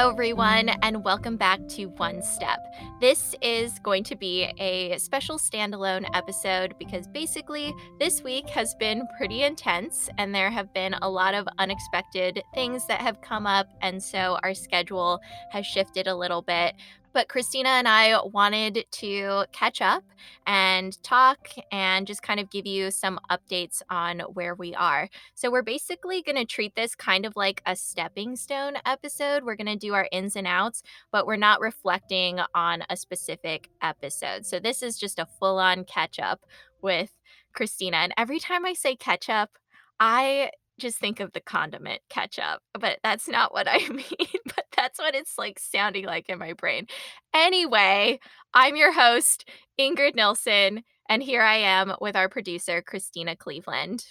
[0.00, 2.58] Hello, everyone, and welcome back to One Step.
[3.02, 9.06] This is going to be a special standalone episode because basically this week has been
[9.18, 13.68] pretty intense and there have been a lot of unexpected things that have come up.
[13.82, 16.76] And so our schedule has shifted a little bit.
[17.12, 20.04] But Christina and I wanted to catch up
[20.46, 25.08] and talk and just kind of give you some updates on where we are.
[25.34, 29.44] So, we're basically going to treat this kind of like a stepping stone episode.
[29.44, 33.70] We're going to do our ins and outs, but we're not reflecting on a specific
[33.82, 34.46] episode.
[34.46, 36.44] So, this is just a full on catch up
[36.82, 37.10] with
[37.52, 37.98] Christina.
[37.98, 39.50] And every time I say catch up,
[39.98, 44.98] I just think of the condiment ketchup, but that's not what I mean, but that's
[44.98, 46.86] what it's like sounding like in my brain.
[47.34, 48.18] Anyway,
[48.54, 49.46] I'm your host,
[49.78, 54.06] Ingrid Nilsson, and here I am with our producer, Christina Cleveland.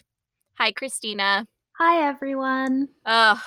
[0.59, 1.47] Hi, Christina.
[1.79, 2.89] Hi, everyone.
[3.03, 3.39] Ugh,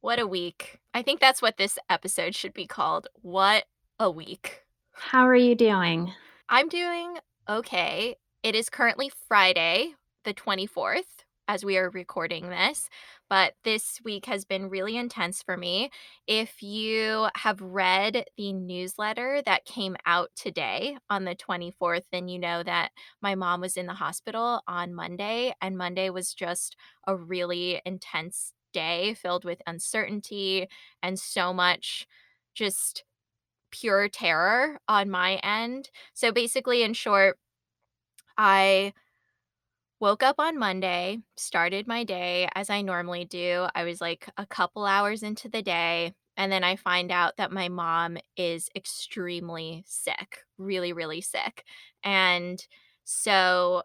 [0.00, 0.80] what a week.
[0.92, 3.06] I think that's what this episode should be called.
[3.22, 3.66] What
[4.00, 4.64] a week.
[4.90, 6.12] How are you doing?
[6.48, 8.16] I'm doing okay.
[8.42, 9.94] It is currently Friday,
[10.24, 11.17] the 24th
[11.48, 12.88] as we are recording this,
[13.28, 15.90] but this week has been really intense for me.
[16.26, 22.38] If you have read the newsletter that came out today on the 24th, then you
[22.38, 22.90] know that
[23.22, 26.76] my mom was in the hospital on Monday, and Monday was just
[27.06, 30.68] a really intense day filled with uncertainty
[31.02, 32.06] and so much
[32.54, 33.04] just
[33.70, 35.90] pure terror on my end.
[36.14, 37.38] So basically, in short,
[38.36, 38.92] I
[40.00, 43.66] Woke up on Monday, started my day as I normally do.
[43.74, 47.50] I was like a couple hours into the day, and then I find out that
[47.50, 51.64] my mom is extremely sick, really, really sick.
[52.04, 52.64] And
[53.04, 53.82] so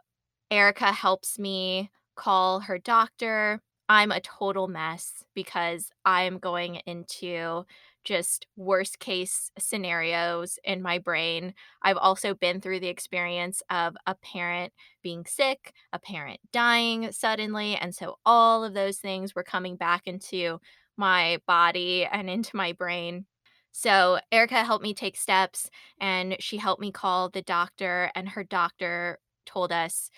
[0.52, 3.62] Erica helps me call her doctor.
[3.90, 7.66] I'm a total mess because I'm going into
[8.04, 11.54] just worst case scenarios in my brain.
[11.82, 17.76] I've also been through the experience of a parent being sick, a parent dying suddenly.
[17.76, 20.60] And so all of those things were coming back into
[20.98, 23.26] my body and into my brain.
[23.72, 25.70] So Erica helped me take steps
[26.00, 30.10] and she helped me call the doctor, and her doctor told us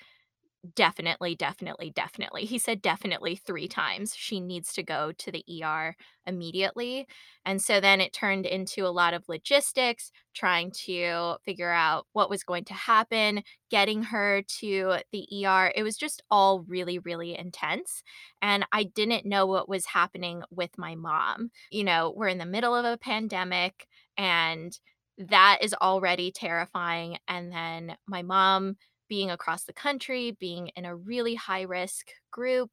[0.73, 2.45] Definitely, definitely, definitely.
[2.45, 4.15] He said definitely 3 times.
[4.15, 7.07] She needs to go to the ER immediately.
[7.45, 12.29] And so then it turned into a lot of logistics, trying to figure out what
[12.29, 15.73] was going to happen, getting her to the ER.
[15.75, 18.01] It was just all really, really intense.
[18.41, 21.51] And I didn't know what was happening with my mom.
[21.69, 23.87] You know, we're in the middle of a pandemic
[24.17, 24.79] and
[25.17, 27.17] that is already terrifying.
[27.27, 28.77] And then my mom
[29.07, 32.71] being across the country, being in a really high risk group,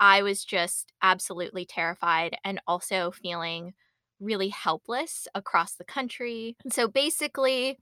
[0.00, 3.74] I was just absolutely terrified and also feeling
[4.20, 6.56] really helpless across the country.
[6.64, 7.78] And so basically,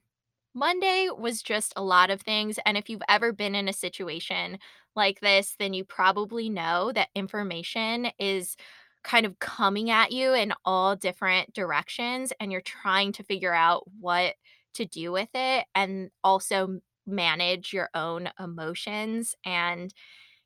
[0.54, 2.58] Monday was just a lot of things.
[2.66, 4.58] And if you've ever been in a situation
[4.96, 8.56] like this, then you probably know that information is
[9.04, 13.84] kind of coming at you in all different directions and you're trying to figure out
[13.98, 14.34] what
[14.74, 19.92] to do with it and also manage your own emotions and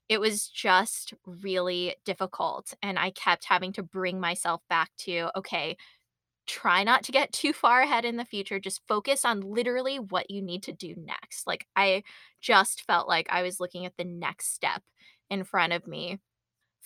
[0.09, 5.77] it was just really difficult and I kept having to bring myself back to okay,
[6.47, 10.31] try not to get too far ahead in the future, just focus on literally what
[10.31, 11.47] you need to do next.
[11.47, 12.03] Like I
[12.41, 14.83] just felt like I was looking at the next step
[15.31, 16.21] in front of me.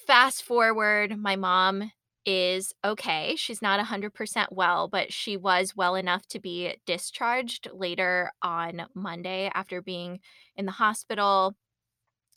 [0.06, 1.90] Fast forward, my mom
[2.26, 3.34] is okay.
[3.36, 9.50] She's not 100% well, but she was well enough to be discharged later on Monday
[9.54, 10.20] after being
[10.56, 11.54] in the hospital.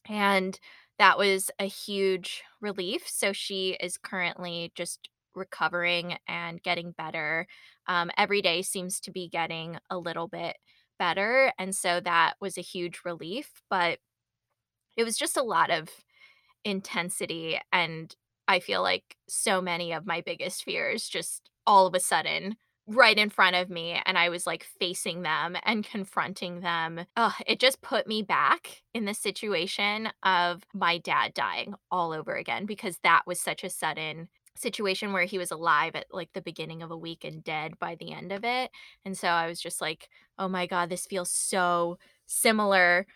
[0.08, 0.60] And
[1.00, 3.08] that was a huge relief.
[3.08, 7.48] So she is currently just recovering and getting better.
[7.88, 10.58] Um, every day seems to be getting a little bit
[11.00, 11.52] better.
[11.58, 13.50] And so that was a huge relief.
[13.70, 14.00] But
[14.98, 15.90] it was just a lot of
[16.66, 18.16] intensity and
[18.52, 22.56] I feel like so many of my biggest fears just all of a sudden
[22.88, 27.06] right in front of me and I was like facing them and confronting them.
[27.16, 32.36] Oh, it just put me back in the situation of my dad dying all over
[32.36, 34.28] again because that was such a sudden
[34.58, 37.96] situation where he was alive at like the beginning of a week and dead by
[37.96, 38.70] the end of it.
[39.06, 41.98] And so I was just like, "Oh my god, this feels so
[42.28, 43.08] similar.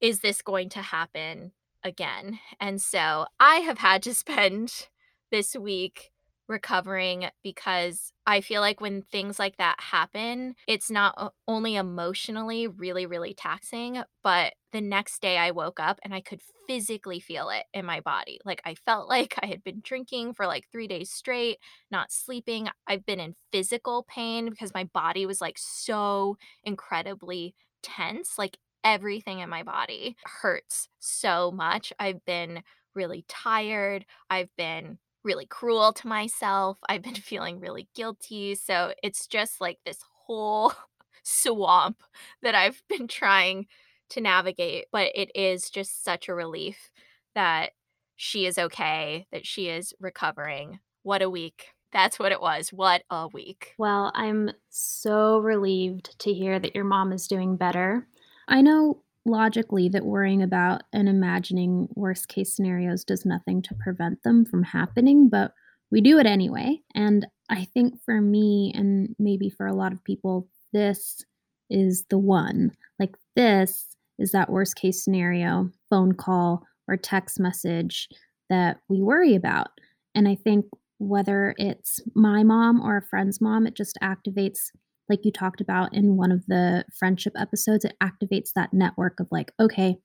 [0.00, 1.52] Is this going to happen
[1.84, 4.88] again?" And so I have had to spend
[5.30, 6.10] this week
[6.48, 13.06] recovering because I feel like when things like that happen, it's not only emotionally really,
[13.06, 17.66] really taxing, but the next day I woke up and I could physically feel it
[17.72, 18.40] in my body.
[18.44, 21.58] Like, I felt like I had been drinking for, like, 3 days straight,
[21.90, 22.68] not sleeping.
[22.86, 28.38] I've been in physical pain because my body was, like, so incredibly tense.
[28.38, 31.92] Like, everything in my body hurts so much.
[31.98, 32.62] I've been
[32.94, 34.04] really tired.
[34.28, 36.78] I've been really cruel to myself.
[36.88, 38.54] I've been feeling really guilty.
[38.54, 40.72] So it's just like this whole
[41.22, 42.02] swamp
[42.42, 43.66] that I've been trying
[44.10, 44.86] to navigate.
[44.92, 46.90] But it is just such a relief
[47.34, 47.70] that
[48.16, 50.80] she is okay, that she is recovering.
[51.02, 51.68] What a week.
[51.92, 52.72] That's what it was.
[52.72, 53.74] What a week.
[53.78, 58.06] Well, I'm so relieved to hear that your mom is doing better.
[58.50, 64.22] I know logically that worrying about and imagining worst case scenarios does nothing to prevent
[64.22, 65.52] them from happening, but
[65.90, 66.80] we do it anyway.
[66.94, 71.24] And I think for me, and maybe for a lot of people, this
[71.68, 72.72] is the one.
[72.98, 73.86] Like, this
[74.18, 78.08] is that worst case scenario phone call or text message
[78.48, 79.68] that we worry about.
[80.14, 80.66] And I think
[80.98, 84.70] whether it's my mom or a friend's mom, it just activates
[85.10, 89.28] like you talked about in one of the friendship episodes, it activates that network of
[89.30, 89.96] like, okay,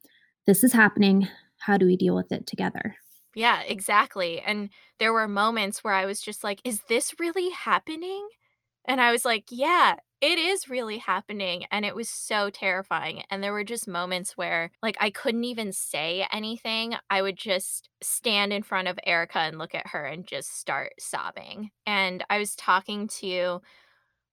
[0.46, 1.28] this is happening.
[1.60, 2.96] How do we deal with it together?
[3.36, 4.42] Yeah, exactly.
[4.42, 4.70] And
[5.00, 8.28] there were moments where I was just like, is this really happening?
[8.88, 11.66] And I was like, yeah, it is really happening.
[11.72, 13.24] And it was so terrifying.
[13.30, 16.96] And there were just moments where, like, I couldn't even say anything.
[17.10, 20.94] I would just stand in front of Erica and look at her and just start
[21.00, 21.72] sobbing.
[21.86, 23.62] And I was talking to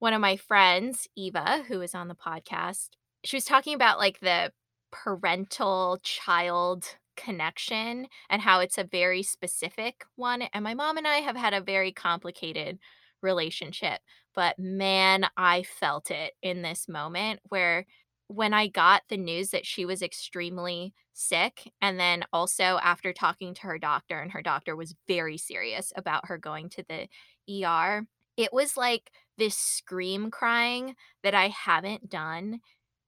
[0.03, 2.89] one of my friends, Eva, who is on the podcast,
[3.23, 4.51] she was talking about, like, the
[4.91, 11.19] parental child connection and how it's a very specific one, and my mom and I
[11.19, 12.81] have had a very complicated
[13.23, 14.01] relationship,
[14.35, 17.87] but man, I felt it in this moment where
[18.27, 23.55] when I got the news that she was extremely sick, and then also after talking
[23.55, 28.05] to her doctor, and her doctor was very serious about her going to the ER,
[28.37, 32.61] it was like this scream crying that I haven't done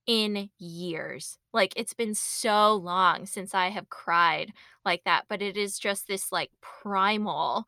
[0.06, 1.38] in years.
[1.52, 4.52] Like, it's been so long since I have cried
[4.84, 7.64] like that, but it is just this, like, primal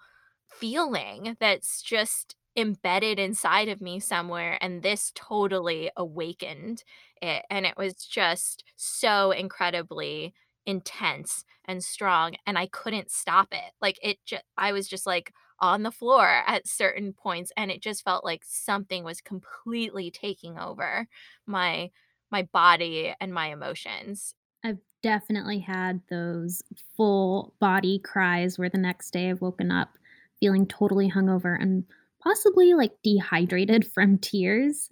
[0.49, 6.83] feeling that's just embedded inside of me somewhere, and this totally awakened
[7.23, 10.35] it, and it was just so incredibly
[10.67, 13.73] intense and strong, and I couldn't stop it.
[13.83, 17.83] Like, it just I was just, like, on the floor at certain points, and it
[17.83, 21.09] just felt like something was completely taking over
[21.47, 21.91] my
[22.31, 24.35] my body and my emotions.
[24.65, 26.63] I've definitely had those
[26.97, 29.97] full body cries where the next day I've woken up
[30.41, 31.85] feeling totally hungover and
[32.23, 34.89] possibly like dehydrated from tears.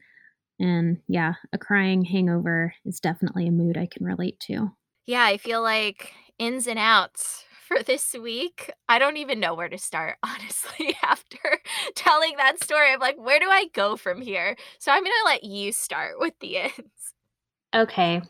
[0.60, 4.72] And yeah, a crying hangover is definitely a mood I can relate to.
[5.06, 7.44] Yeah, I feel like ins and outs
[7.74, 8.70] for this week.
[8.88, 11.38] I don't even know where to start, honestly, after
[11.94, 12.92] telling that story.
[12.92, 14.56] I'm like, where do I go from here?
[14.78, 17.12] So I'm gonna let you start with the ins.
[17.74, 18.22] Okay.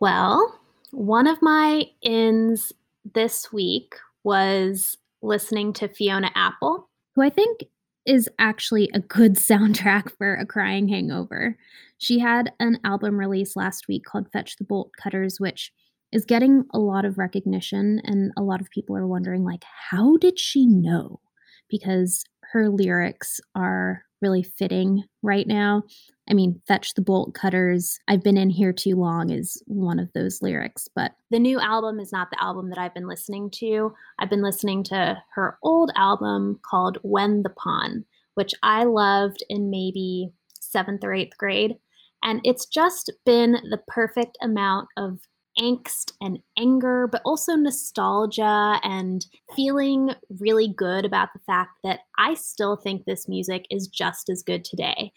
[0.00, 0.60] Well,
[0.92, 2.72] one of my ins
[3.14, 7.64] this week was listening to Fiona Apple, who I think
[8.06, 11.56] is actually a good soundtrack for a crying hangover.
[11.98, 15.72] She had an album release last week called Fetch the Bolt Cutters, which
[16.12, 20.16] is getting a lot of recognition and a lot of people are wondering like how
[20.16, 21.20] did she know?
[21.68, 25.82] Because her lyrics are really fitting right now.
[26.28, 30.12] I mean, Fetch the Bolt Cutters, I've been in here too long is one of
[30.12, 33.92] those lyrics, but the new album is not the album that I've been listening to.
[34.18, 38.04] I've been listening to her old album called When the Pawn,
[38.34, 40.30] which I loved in maybe
[40.60, 41.76] seventh or eighth grade.
[42.22, 45.20] And it's just been the perfect amount of
[45.60, 52.34] angst and anger, but also nostalgia and feeling really good about the fact that I
[52.34, 55.12] still think this music is just as good today.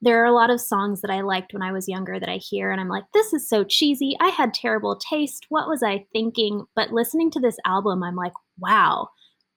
[0.00, 2.36] There are a lot of songs that I liked when I was younger that I
[2.36, 4.16] hear and I'm like, this is so cheesy.
[4.20, 5.46] I had terrible taste.
[5.48, 6.64] What was I thinking?
[6.76, 9.08] But listening to this album, I'm like, wow,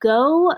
[0.02, 0.54] go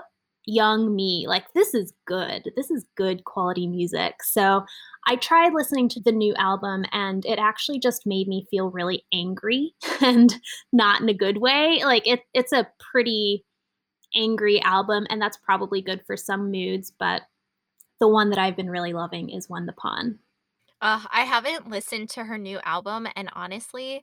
[0.46, 1.26] young me.
[1.28, 2.50] Like, this is good.
[2.56, 4.22] This is good quality music.
[4.22, 4.64] So
[5.06, 9.04] I tried listening to the new album and it actually just made me feel really
[9.12, 10.34] angry and
[10.72, 11.82] not in a good way.
[11.84, 13.44] Like, it, it's a pretty
[14.14, 17.22] angry album, and that's probably good for some moods, but
[18.00, 20.18] the one that I've been really loving is When the Pawn.
[20.80, 24.02] Uh, I haven't listened to her new album, and honestly,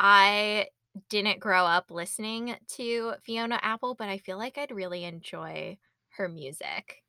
[0.00, 0.66] I
[1.08, 5.78] didn't grow up listening to Fiona Apple, but I feel like I'd really enjoy
[6.10, 7.02] her music.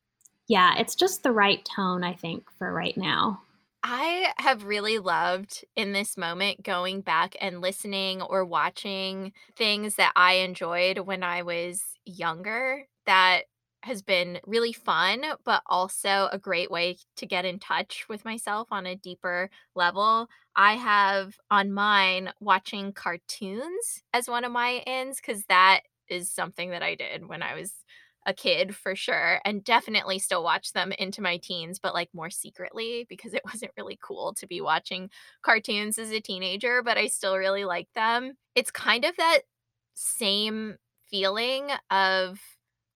[0.48, 3.41] Yeah, it's just the right tone, I think, for right now.
[3.84, 10.12] I have really loved in this moment going back and listening or watching things that
[10.15, 13.43] I enjoyed when I was younger that
[13.83, 18.67] has been really fun, but also a great way to get in touch with myself
[18.71, 20.27] on a deeper level.
[20.55, 26.71] I have on mine watching cartoons as one of my ends because that is something
[26.71, 27.74] that I did when I was
[28.25, 32.29] a kid for sure and definitely still watch them into my teens but like more
[32.29, 35.09] secretly because it wasn't really cool to be watching
[35.41, 38.33] cartoons as a teenager but I still really like them.
[38.55, 39.41] It's kind of that
[39.95, 40.77] same
[41.09, 42.39] feeling of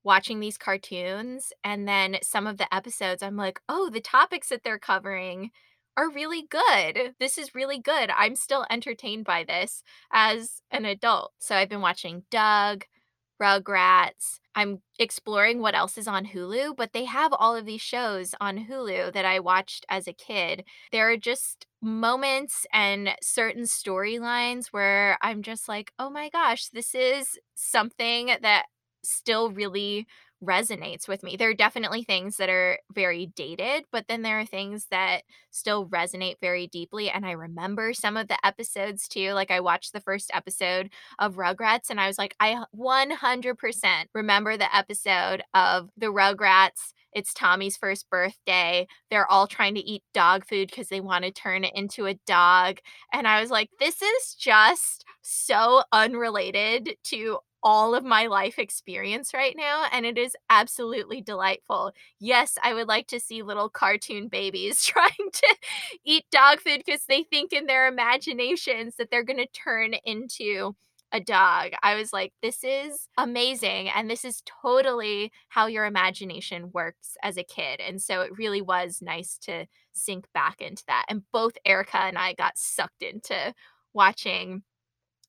[0.04, 4.64] watching these cartoons and then some of the episodes I'm like, "Oh, the topics that
[4.64, 5.52] they're covering
[5.98, 7.16] are really good.
[7.20, 8.10] This is really good.
[8.12, 12.86] I'm still entertained by this as an adult." So I've been watching Doug,
[13.42, 14.40] Rugrats.
[14.56, 18.66] I'm exploring what else is on Hulu, but they have all of these shows on
[18.68, 20.64] Hulu that I watched as a kid.
[20.92, 26.96] There are just moments and certain storylines where I'm just like, "Oh my gosh, this
[26.96, 28.68] is something that
[29.04, 30.08] still really
[30.44, 34.46] resonates with me." There are definitely things that are very dated, but then there are
[34.46, 39.32] things that still resonate very deeply, and I remember some of the episodes too.
[39.34, 44.58] Like, I watched the first episode of Rugrats, and I was like, I 100% remember
[44.58, 46.94] the episode of the Rugrats.
[47.14, 48.88] It's Tommy's first birthday.
[49.12, 52.16] They're all trying to eat dog food because they want to turn it into a
[52.26, 52.80] dog.
[53.14, 59.34] And I was like, this is just so unrelated to all of my life experience
[59.34, 61.92] right now, and it is absolutely delightful.
[62.20, 65.56] Yes, I would like to see little cartoon babies trying to
[66.06, 70.76] eat dog food because they think in their imaginations that they're going to turn into
[71.14, 71.72] a dog.
[71.84, 73.90] I was like, this is amazing.
[73.90, 77.80] And this is totally how your imagination works as a kid.
[77.80, 81.06] And so it really was nice to sink back into that.
[81.08, 83.54] And both Erica and I got sucked into
[83.94, 84.64] watching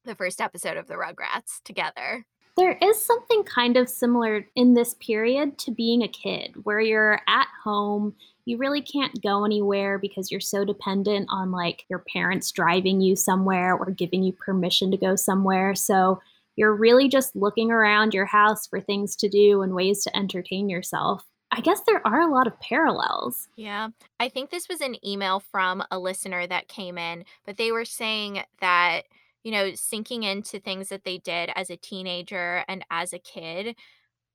[0.04, 2.26] the first episode of the Rugrats together.
[2.56, 7.20] There is something kind of similar in this period to being a kid, where you're
[7.26, 12.52] at home, you really can't go anywhere because you're so dependent on like your parents
[12.52, 15.75] driving you somewhere or giving you permission to go somewhere.
[15.75, 16.20] So
[16.54, 20.68] you're really just looking around your house for things to do and ways to entertain
[20.68, 21.25] yourself.
[21.50, 23.49] I guess there are a lot of parallels.
[23.56, 23.88] Yeah.
[24.20, 27.84] I think this was an email from a listener that came in, but they were
[27.84, 29.02] saying that
[29.44, 33.76] you know, sinking into things that they did as a teenager and as a kid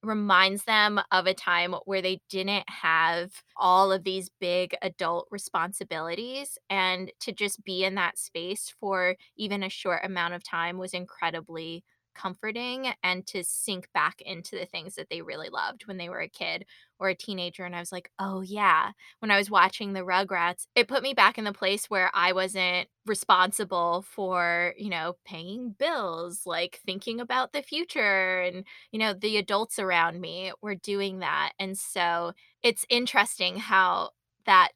[0.01, 6.57] reminds them of a time where they didn't have all of these big adult responsibilities
[6.69, 10.93] and to just be in that space for even a short amount of time was
[10.93, 11.83] incredibly
[12.19, 16.21] comforting and to sink back into the things that they really loved when they were
[16.21, 16.65] a kid
[16.99, 20.67] or a teenager and I was like, "Oh yeah." When I was watching the Rugrats,
[20.75, 25.71] it put me back in the place where I wasn't responsible for, you know, paying
[25.79, 31.19] bills, like thinking about the future and, you know, the adults around me were doing
[31.19, 31.53] that.
[31.59, 32.33] And so
[32.63, 34.11] it's interesting how
[34.45, 34.71] that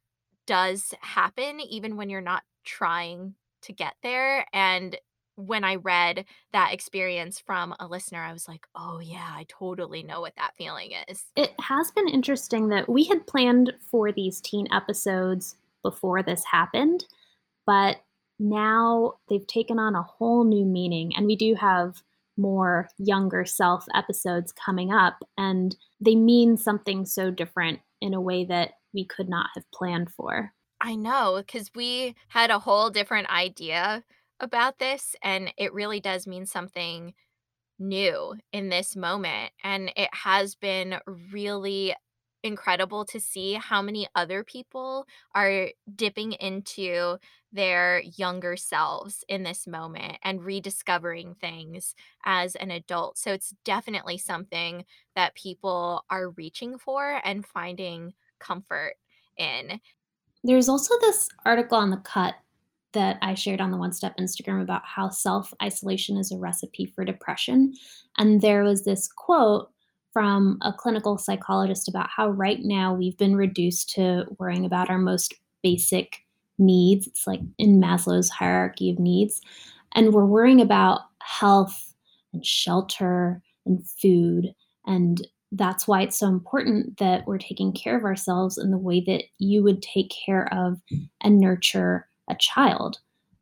[0.48, 4.98] does happen even when you're not trying to get there and
[5.36, 10.04] when I read that experience from a listener, I was like, "Oh, yeah, I totally
[10.04, 14.42] know what that feeling is." It has been interesting that we had planned for these
[14.42, 17.06] teen episodes before this happened,
[17.66, 18.02] but
[18.40, 22.02] now they've taken on a whole new meaning, and we do have
[22.38, 28.44] more younger self episodes coming up, and they mean something so different in a way
[28.46, 30.54] that we could not have planned for.
[30.82, 34.04] I know, because we had a whole different idea
[34.44, 37.14] about this, and it really does mean something
[37.80, 39.52] new in this moment.
[39.64, 41.00] And it has been
[41.32, 41.96] really
[42.44, 47.18] incredible to see how many other people are dipping into
[47.54, 51.96] their younger selves in this moment and rediscovering things
[52.26, 53.18] as an adult.
[53.18, 54.84] So it's definitely something
[55.16, 58.96] that people are reaching for and finding comfort
[59.38, 59.80] in.
[60.44, 62.36] There's also this article on the cut
[62.94, 66.86] that I shared on the One Step Instagram about how self isolation is a recipe
[66.86, 67.74] for depression.
[68.18, 69.70] And there was this quote
[70.12, 75.00] from a clinical psychologist about how right now we've been reduced to worrying about our
[75.00, 75.34] most
[75.64, 76.20] basic
[76.60, 77.08] needs.
[77.08, 79.42] It's like in Maslow's hierarchy of needs.
[79.94, 81.94] And we're worrying about health
[82.32, 84.54] and shelter and food.
[84.86, 89.02] And that's why it's so important that we're taking care of ourselves in the way
[89.02, 90.80] that you would take care of
[91.22, 93.00] and nurture a child,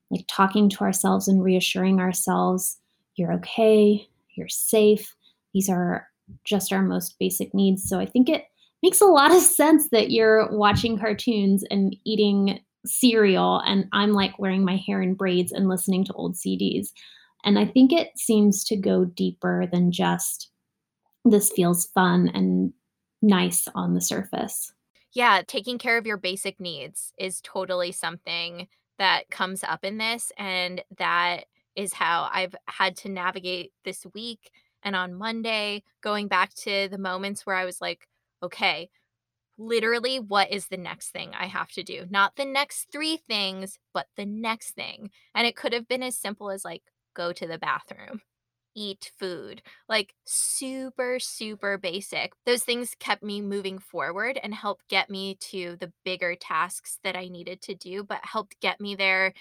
[0.10, 2.78] like talking to ourselves and reassuring ourselves,
[3.16, 5.16] you're okay, you're safe.
[5.54, 6.08] These are
[6.44, 7.88] just our most basic needs.
[7.88, 8.46] So I think it
[8.82, 14.40] makes a lot of sense that you're watching cartoons and eating cereal, and I'm like
[14.40, 16.88] wearing my hair in braids and listening to old CDs.
[17.44, 20.50] And I think it seems to go deeper than just
[21.26, 22.74] this feels fun and
[23.22, 24.74] nice on the surface.
[25.14, 30.32] Yeah, taking care of your basic needs is totally something that comes up in this,
[30.38, 34.52] and that is how I've had to navigate this week.
[34.84, 38.08] And on Monday, going back to the moments where I was like,
[38.42, 38.90] okay,
[39.58, 42.06] literally, what is the next thing I have to do?
[42.10, 45.12] Not the next three things, but the next thing.
[45.36, 48.22] And it could have been as simple as like, go to the bathroom
[48.76, 49.62] eat food.
[49.90, 52.34] Like super, super basic.
[52.46, 57.16] Those things kept me moving forward and helped get me to the bigger tasks that
[57.16, 59.34] I needed to do, but helped get me there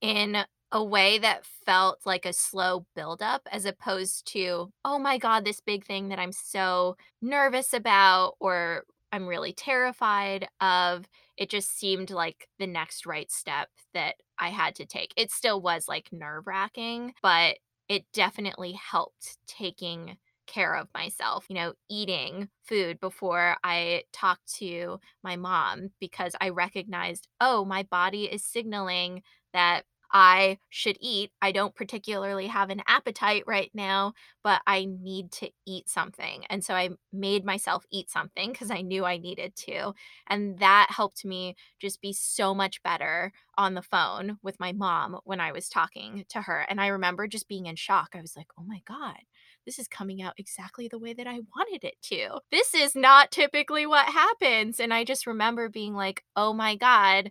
[0.00, 5.44] in a way that felt like a slow buildup as opposed to, oh my God,
[5.44, 11.06] this big thing that I'm so nervous about or I'm really terrified of.
[11.36, 15.12] It just seemed like the next right step that I had to take.
[15.16, 17.56] It still was like nerve wracking, but
[17.88, 24.98] it definitely helped taking care of myself, you know, eating food before I talked to
[25.22, 29.22] my mom because I recognized, oh, my body is signaling
[29.52, 31.30] that I should eat.
[31.40, 34.12] I don't particularly have an appetite right now,
[34.44, 36.44] but I need to eat something.
[36.50, 39.94] And so I made myself eat something because I knew I needed to.
[40.28, 45.18] And that helped me just be so much better on the phone with my mom
[45.24, 46.66] when I was talking to her.
[46.68, 48.10] And I remember just being in shock.
[48.14, 49.18] I was like, oh my God,
[49.66, 52.40] this is coming out exactly the way that I wanted it to.
[52.50, 54.80] This is not typically what happens.
[54.80, 57.30] And I just remember being like, oh my God,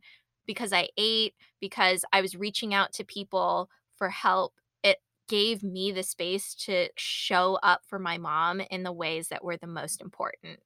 [0.52, 4.54] because I ate, because I was reaching out to people for help,
[4.84, 4.98] it
[5.30, 9.56] gave me the space to show up for my mom in the ways that were
[9.56, 10.60] the most important.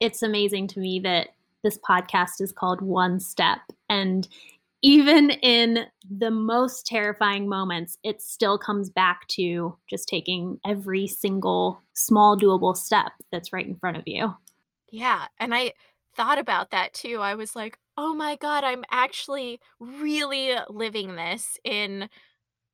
[0.00, 1.28] It's amazing to me that
[1.62, 3.60] this podcast is called One Step.
[3.88, 4.26] And
[4.82, 11.80] even in the most terrifying moments, it still comes back to just taking every single
[11.92, 14.34] small, doable step that's right in front of you.
[14.90, 15.26] Yeah.
[15.38, 15.74] And I
[16.14, 17.18] thought about that too.
[17.20, 22.08] I was like, oh my God, I'm actually really living this in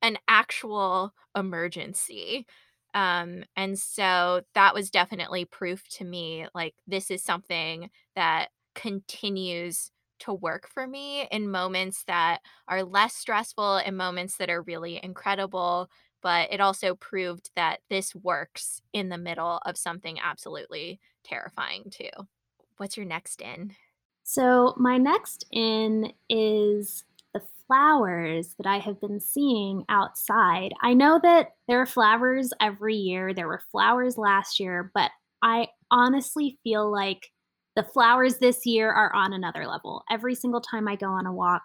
[0.02, 2.46] an actual emergency.
[2.94, 9.90] Um, and so that was definitely proof to me like this is something that continues
[10.20, 15.00] to work for me in moments that are less stressful in moments that are really
[15.02, 15.88] incredible
[16.22, 22.10] but it also proved that this works in the middle of something absolutely terrifying too
[22.78, 23.72] what's your next in
[24.30, 30.74] so, my next in is the flowers that I have been seeing outside.
[30.82, 35.12] I know that there are flowers every year, there were flowers last year, but
[35.42, 37.30] I honestly feel like
[37.74, 40.02] the flowers this year are on another level.
[40.10, 41.62] Every single time I go on a walk,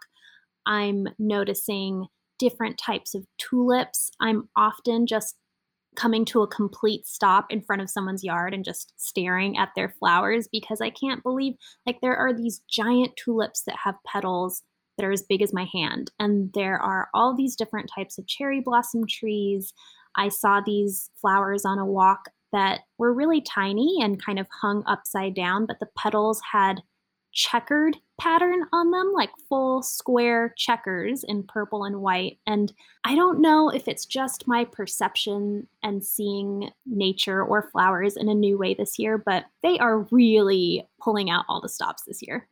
[0.65, 2.05] I'm noticing
[2.39, 4.09] different types of tulips.
[4.21, 5.35] I'm often just
[5.95, 9.95] coming to a complete stop in front of someone's yard and just staring at their
[9.99, 11.53] flowers because I can't believe
[11.85, 14.63] like there are these giant tulips that have petals
[14.97, 18.27] that are as big as my hand and there are all these different types of
[18.27, 19.73] cherry blossom trees.
[20.15, 24.83] I saw these flowers on a walk that were really tiny and kind of hung
[24.85, 26.81] upside down but the petals had
[27.33, 32.39] checkered pattern on them, like full square checkers in purple and white.
[32.47, 32.71] And
[33.03, 38.35] I don't know if it's just my perception and seeing nature or flowers in a
[38.35, 42.47] new way this year, but they are really pulling out all the stops this year.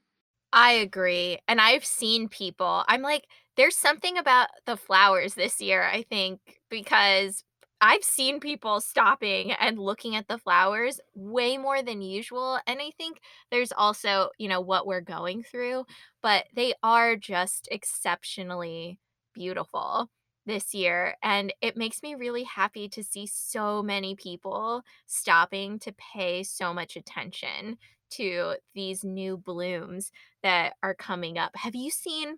[0.54, 1.40] I agree.
[1.48, 6.40] And I've seen people, I'm like, there's something about the flowers this year, I think,
[6.70, 7.44] because
[7.82, 12.92] I've seen people stopping and looking at the flowers way more than usual, and I
[12.98, 15.86] think there's also, you know, what we're going through,
[16.22, 19.00] but they are just exceptionally
[19.34, 20.10] beautiful
[20.46, 25.94] this year, and it makes me really happy to see so many people stopping to
[25.94, 27.78] pay so much attention
[28.12, 30.12] to these new blooms
[30.44, 31.56] that are coming up.
[31.56, 32.38] Have you seen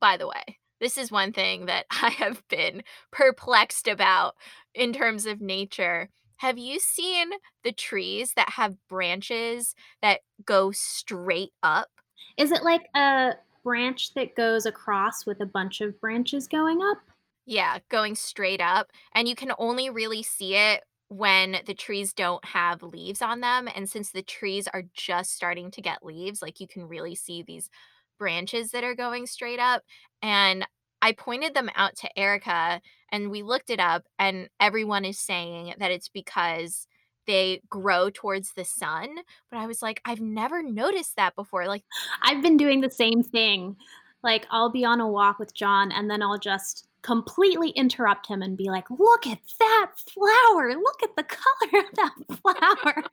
[0.00, 4.34] by the way, this is one thing that I have been perplexed about
[4.74, 6.10] in terms of nature.
[6.36, 7.30] Have you seen
[7.62, 11.88] the trees that have branches that go straight up?
[12.36, 16.98] Is it like a branch that goes across with a bunch of branches going up?
[17.46, 22.44] Yeah, going straight up, and you can only really see it when the trees don't
[22.44, 26.60] have leaves on them, and since the trees are just starting to get leaves, like,
[26.60, 27.70] you can really see these
[28.18, 29.82] branches that are going straight up,
[30.22, 30.66] and
[31.04, 32.80] I pointed them out to Erica,
[33.12, 36.86] and we looked it up, and everyone is saying that it's because
[37.26, 39.16] they grow towards the sun,
[39.50, 41.84] but I was like, "I've never noticed that before." Like
[42.22, 43.76] I've been doing the same thing.
[44.22, 48.40] Like, I'll be on a walk with John, and then I'll just completely interrupt him
[48.40, 50.74] and be like, "Look at that flower!
[50.74, 53.04] Look at the color of that flower."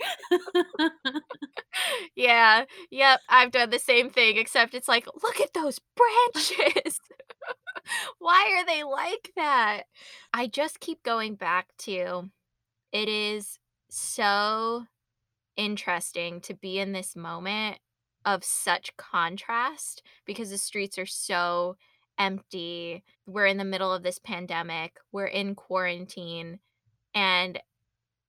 [2.15, 6.99] Yeah, yep, I've done the same thing, except it's like, "Look at those branches.
[8.19, 9.83] Why are they like that?"
[10.33, 12.29] I just keep going back to
[12.91, 14.85] it is so
[15.57, 17.79] interesting to be in this moment
[18.25, 21.77] of such contrast because the streets are so
[22.17, 23.03] empty.
[23.25, 26.59] We're in the middle of this pandemic, we're in quarantine,
[27.15, 27.59] and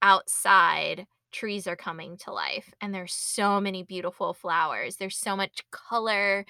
[0.02, 5.62] outside, trees are coming to life, and there's so many beautiful flowers, there's so much
[5.70, 6.44] color,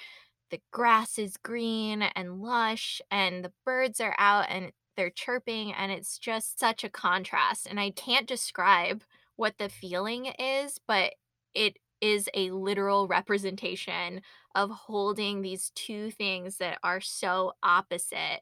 [0.52, 5.90] the grass is green and lush, and the birds are out and they're chirping, and
[5.90, 9.02] it's just such a contrast, and I can't describe
[9.36, 11.14] what the feeling is, but
[11.54, 14.20] it is a literal representation
[14.54, 18.40] of holding these 2 things that are so opposite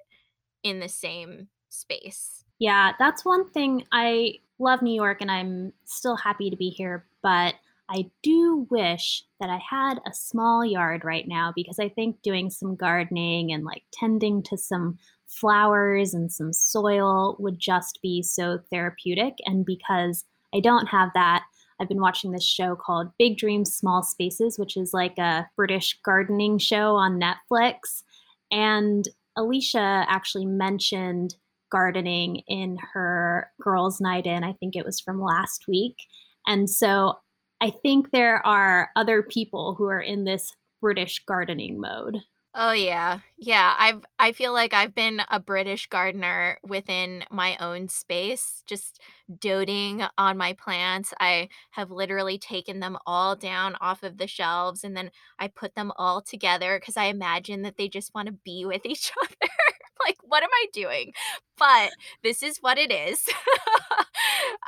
[0.65, 2.45] in the same space.
[2.59, 7.07] Yeah, that's one thing I love New York, and I'm still happy to be here,
[7.23, 7.55] but
[7.93, 12.49] I do wish that I had a small yard right now because I think doing
[12.49, 18.61] some gardening and, like, tending to some flowers and some soil would just be so
[18.71, 20.25] therapeutic, and because
[20.55, 21.45] I don't have that,
[21.81, 25.99] I've been watching this show called Big Dreams, Small Spaces, which is like a British
[26.05, 28.03] gardening show on Netflix,
[28.53, 31.37] and Alicia actually mentioned
[31.71, 35.97] gardening in her girls' night in, I think it was from last week,
[36.47, 37.19] and so
[37.61, 42.19] I think there are other people who are in this British gardening mode.
[42.53, 43.21] Oh, yeah.
[43.39, 49.01] Yeah, I've I feel like I've been a British gardener within my own space, just
[49.39, 51.15] doting on my plants.
[51.21, 55.77] I have literally taken them all down off of the shelves, and then I put
[55.77, 59.51] them all together cuz I imagine that they just wanna be with each other.
[60.07, 61.13] Like, "What am I doing?"
[61.59, 61.91] But
[62.23, 63.27] this is what it is.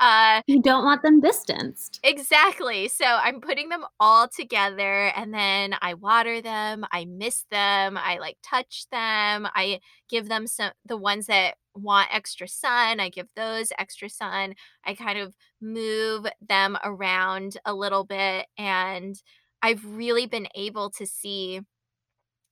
[0.01, 2.01] Uh You don't want them distanced.
[2.05, 7.97] Exactly, so I'm putting them all together, and then I water them, I mist them,
[7.99, 13.09] I, like, touch them, I give them so the ones that want extra sun, I
[13.11, 14.55] give those extra sun.
[14.85, 19.14] I kind of move them around a little bit, and
[19.62, 21.61] I've really been able to see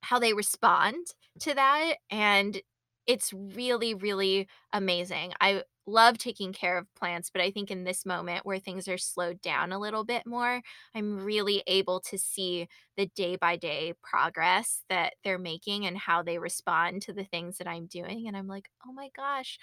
[0.02, 1.06] how they respond
[1.40, 2.60] to that, and
[3.06, 5.32] it's really, really amazing.
[5.40, 8.98] I love taking care of plants, but I think in this moment where things are
[8.98, 10.62] slowed down a little bit more,
[10.94, 16.22] I'm really able to see the day by day progress that they're making and how
[16.22, 19.58] they respond to the things that I'm doing, and I'm like, "Oh my gosh,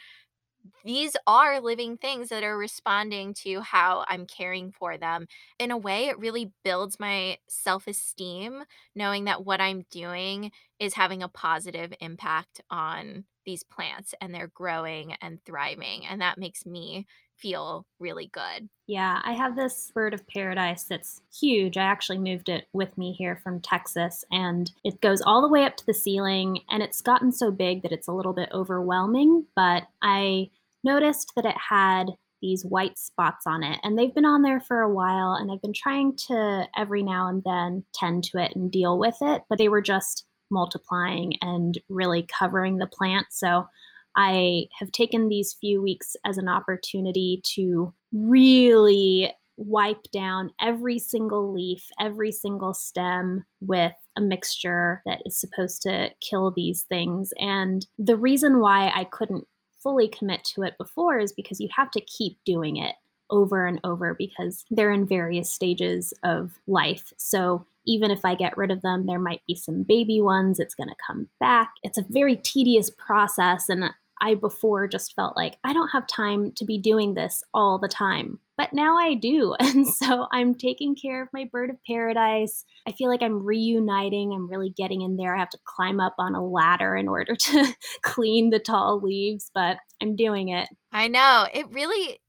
[0.84, 5.28] these are living things that are responding to how I'm caring for them."
[5.60, 8.64] In a way, it really builds my self-esteem
[8.96, 14.48] knowing that what I'm doing is having a positive impact on these plants, and they're
[14.48, 18.70] growing and thriving, and that makes me feel really good.
[18.88, 21.78] Yeah, I have this bird of paradise that's huge.
[21.78, 25.64] I actually moved it with me here from Texas, and it goes all the way
[25.64, 29.46] up to the ceiling, and it's gotten so big that it's a little bit overwhelming,
[29.56, 30.50] but I
[30.88, 32.08] noticed that it had
[32.42, 35.62] these white spots on it, and they've been on there for a while, and I've
[35.62, 39.58] been trying to every now and then tend to it and deal with it, but
[39.58, 43.68] they were just multiplying and really covering the plant, so
[44.16, 51.52] I have taken these few weeks as an opportunity to really wipe down every single
[51.52, 57.88] leaf, every single stem with a mixture that is supposed to kill these things, and
[57.98, 59.48] the reason why I couldn't
[59.88, 62.96] fully commit to it before is because you have to keep doing it
[63.30, 68.58] over and over because they're in various stages of life, so even if I get
[68.58, 71.72] rid of them, there might be some baby ones, it's gonna come back.
[71.84, 73.86] It's a very tedious process, and
[74.20, 77.88] I before just felt like, "I don't have time to be doing this all the
[77.88, 82.66] time," but now I do, and so I'm taking care of my bird of paradise.
[82.88, 85.36] I feel like I'm reuniting, I'm really getting in there.
[85.36, 89.52] I have to climb up on a ladder in order to clean the tall leaves,
[89.54, 90.68] but I'm doing it.
[90.92, 92.20] I know, it really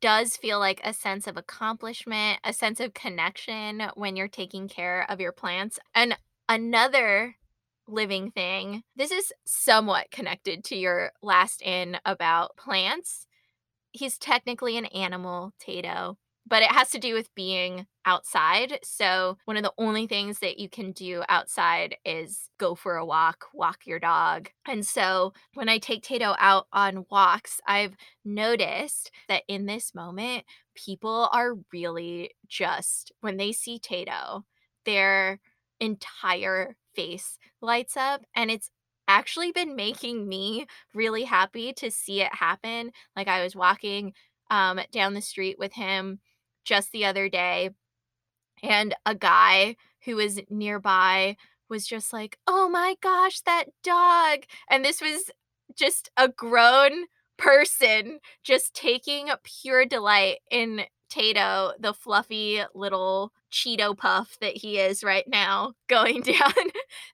[0.00, 5.08] does feel like a sense of accomplishment, a sense of connection when you're taking care
[5.08, 6.16] of your plants, and
[6.48, 7.36] another
[7.88, 13.26] living thing this is somewhat connected to your last in about plants.
[13.96, 18.78] He's technically an animal, Tato, but it has to do with being outside.
[18.84, 23.06] So, one of the only things that you can do outside is go for a
[23.06, 24.50] walk, walk your dog.
[24.66, 30.44] And so, when I take Tato out on walks, I've noticed that in this moment,
[30.74, 34.44] people are really just, when they see Tato,
[34.84, 35.40] their
[35.80, 38.24] entire face lights up.
[38.34, 38.70] And it's
[39.08, 42.92] actually been making me really happy to see it happen.
[43.16, 44.12] Like, I was walking
[44.50, 46.20] um, down the street with him
[46.64, 47.70] just the other day,
[48.62, 51.36] and a guy who was nearby
[51.68, 54.40] was just like, "Oh my gosh, that dog!"
[54.70, 55.30] And this was
[55.74, 57.06] just a grown
[57.38, 65.04] person just taking pure delight in Tato, the fluffy little Cheeto puff that he is
[65.04, 66.52] right now, going down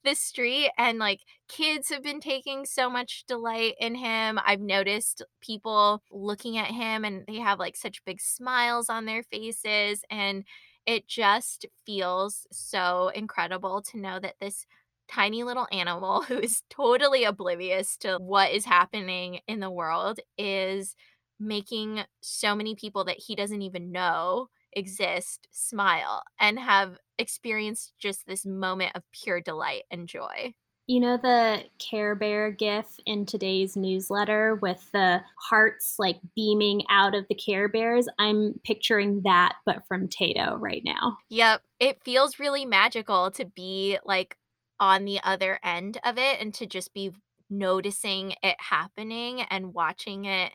[0.04, 0.70] the street.
[0.78, 4.38] And like kids have been taking so much delight in him.
[4.44, 9.22] I've noticed people looking at him and they have like such big smiles on their
[9.22, 10.02] faces.
[10.10, 10.44] And
[10.86, 14.66] it just feels so incredible to know that this
[15.08, 20.94] tiny little animal who is totally oblivious to what is happening in the world is
[21.42, 28.26] making so many people that he doesn't even know exist smile and have experienced just
[28.26, 30.54] this moment of pure delight and joy.
[30.88, 37.14] You know the Care Bear gif in today's newsletter with the hearts like beaming out
[37.14, 38.08] of the Care Bears?
[38.18, 41.18] I'm picturing that, but from Tato right now.
[41.28, 41.62] Yep.
[41.78, 44.36] It feels really magical to be like
[44.80, 47.12] on the other end of it and to just be
[47.48, 50.52] noticing it happening and watching it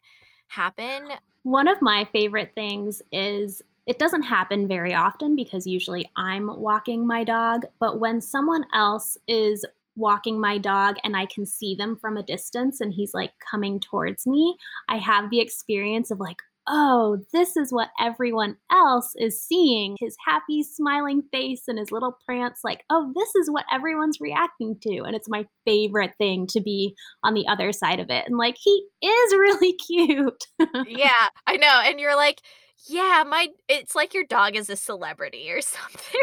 [0.47, 1.09] happen.
[1.43, 7.07] One of my favorite things is it doesn't happen very often because usually I'm walking
[7.07, 11.95] my dog, but when someone else is walking my dog and I can see them
[11.95, 14.57] from a distance and he's like coming towards me,
[14.89, 20.15] I have the experience of like, oh, this is what everyone else is seeing his
[20.25, 22.59] happy, smiling face and his little prance.
[22.63, 25.03] Like, oh, this is what everyone's reacting to.
[25.03, 28.25] And it's my favorite thing to be on the other side of it.
[28.27, 30.45] And like, he is really cute.
[30.87, 31.81] yeah, I know.
[31.85, 32.41] And you're like,
[32.85, 36.21] yeah, my it's like your dog is a celebrity or something.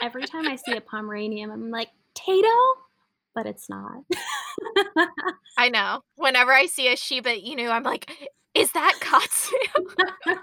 [0.00, 2.48] Every time I see a Pomeranian, I'm like, Tato?
[3.34, 4.02] But it's not.
[5.58, 6.02] I know.
[6.16, 8.10] Whenever I see a Shiba Inu, I'm like,
[8.54, 9.56] is that Katsu?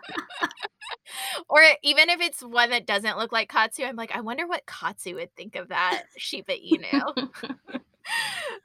[1.49, 4.65] or even if it's one that doesn't look like Katsu, I'm like, I wonder what
[4.65, 7.29] Katsu would think of that Shiba Inu.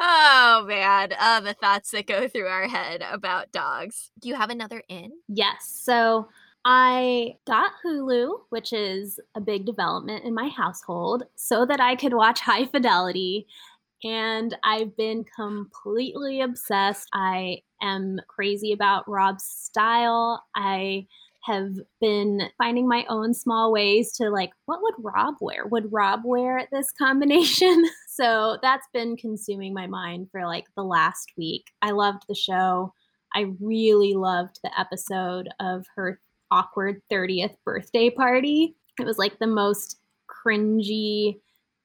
[0.01, 4.11] oh man, uh, the thoughts that go through our head about dogs.
[4.21, 5.13] Do you have another in?
[5.29, 5.81] Yes.
[5.83, 6.29] So
[6.65, 12.15] I got Hulu, which is a big development in my household, so that I could
[12.15, 13.47] watch High Fidelity.
[14.05, 17.09] And I've been completely obsessed.
[17.13, 20.45] I am crazy about Rob's style.
[20.57, 21.07] I
[21.45, 25.67] have been finding my own small ways to like, what would Rob wear?
[25.67, 27.85] Would Rob wear this combination?
[28.09, 31.67] so that's been consuming my mind for like the last week.
[31.83, 32.95] I loved the show.
[33.35, 38.77] I really loved the episode of her awkward 30th birthday party.
[39.01, 41.41] It was like the most cringy,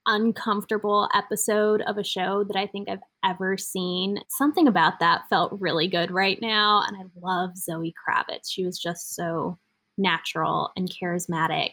[0.07, 4.19] uncomfortable episode of a show that I think I've ever seen.
[4.29, 6.83] Something about that felt really good right now.
[6.87, 8.49] And I love Zoe Kravitz.
[8.49, 9.59] She was just so
[9.97, 11.71] natural and charismatic.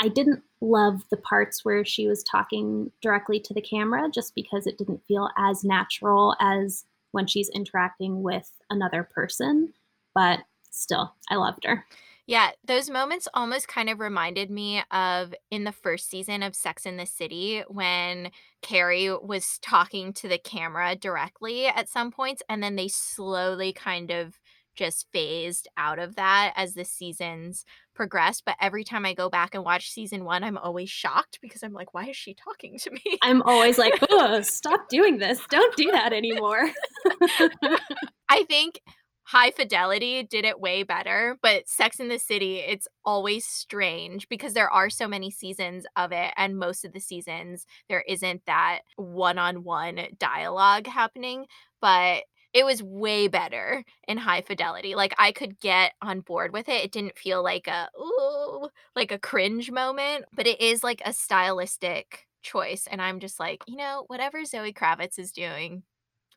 [0.00, 4.66] I didn't love the parts where she was talking directly to the camera just because
[4.66, 9.72] it didn't feel as natural as when she's interacting with another person.
[10.14, 11.84] But still, I loved her.
[12.26, 16.84] Yeah, those moments almost kind of reminded me of in the first season of Sex
[16.84, 22.60] in the City when Carrie was talking to the camera directly at some points, and
[22.62, 24.40] then they slowly kind of
[24.74, 28.44] just phased out of that as the seasons progressed.
[28.44, 31.72] But every time I go back and watch season one, I'm always shocked because I'm
[31.72, 33.18] like, why is she talking to me?
[33.22, 35.40] I'm always like, oh, stop doing this.
[35.48, 36.70] Don't do that anymore.
[38.28, 38.80] I think
[39.26, 44.54] High Fidelity did it way better, but Sex in the City, it's always strange because
[44.54, 48.80] there are so many seasons of it, and most of the seasons there isn't that
[48.94, 51.46] one on one dialogue happening.
[51.80, 54.94] But it was way better in high fidelity.
[54.94, 56.84] Like I could get on board with it.
[56.84, 61.12] It didn't feel like a ooh, like a cringe moment, but it is like a
[61.12, 65.82] stylistic choice and I'm just like, you know, whatever Zoe Kravitz is doing,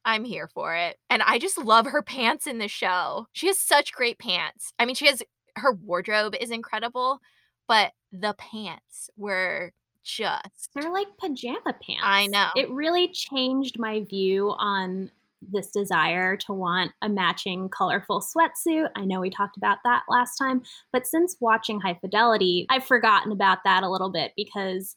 [0.09, 0.97] I'm here for it.
[1.11, 3.27] And I just love her pants in the show.
[3.31, 4.73] She has such great pants.
[4.79, 5.21] I mean, she has
[5.55, 7.19] her wardrobe is incredible,
[7.67, 9.71] but the pants were
[10.03, 12.01] just they're like pajama pants.
[12.01, 12.47] I know.
[12.55, 18.89] It really changed my view on this desire to want a matching colorful sweatsuit.
[18.95, 23.31] I know we talked about that last time, but since watching High Fidelity, I've forgotten
[23.31, 24.95] about that a little bit because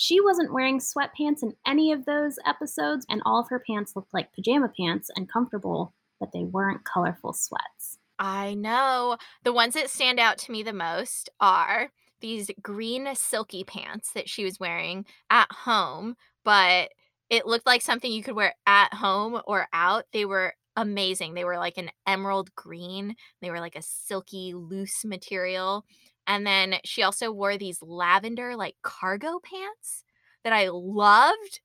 [0.00, 4.14] she wasn't wearing sweatpants in any of those episodes, and all of her pants looked
[4.14, 7.98] like pajama pants and comfortable, but they weren't colorful sweats.
[8.18, 9.18] I know.
[9.44, 11.90] The ones that stand out to me the most are
[12.22, 16.88] these green silky pants that she was wearing at home, but
[17.28, 20.06] it looked like something you could wear at home or out.
[20.14, 21.34] They were amazing.
[21.34, 23.16] They were like an emerald green.
[23.42, 25.84] They were like a silky, loose material.
[26.30, 30.04] And then she also wore these lavender, like cargo pants
[30.44, 31.60] that I loved.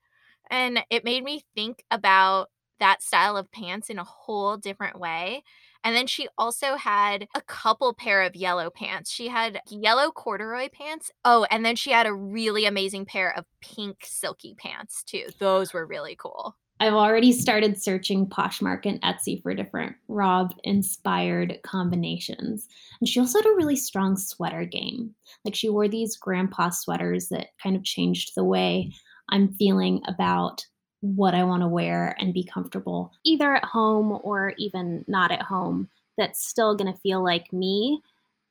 [0.49, 2.49] And it made me think about
[2.79, 5.43] that style of pants in a whole different way.
[5.83, 9.11] And then she also had a couple pair of yellow pants.
[9.11, 11.11] She had yellow corduroy pants.
[11.23, 15.27] Oh, and then she had a really amazing pair of pink silky pants too.
[15.37, 16.55] Those were really cool.
[16.79, 22.67] I've already started searching Poshmark and Etsy for different Rob inspired combinations.
[22.99, 25.15] And she also had a really strong sweater game.
[25.45, 28.91] Like she wore these grandpa sweaters that kind of changed the way
[29.29, 30.65] I'm feeling about
[30.99, 35.41] what I want to wear and be comfortable, either at home or even not at
[35.41, 38.01] home, that's still going to feel like me.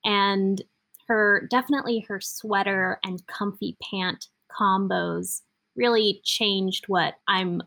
[0.05, 0.63] And
[1.09, 5.43] her definitely her sweater and comfy pant combos
[5.77, 7.61] really changed what I'm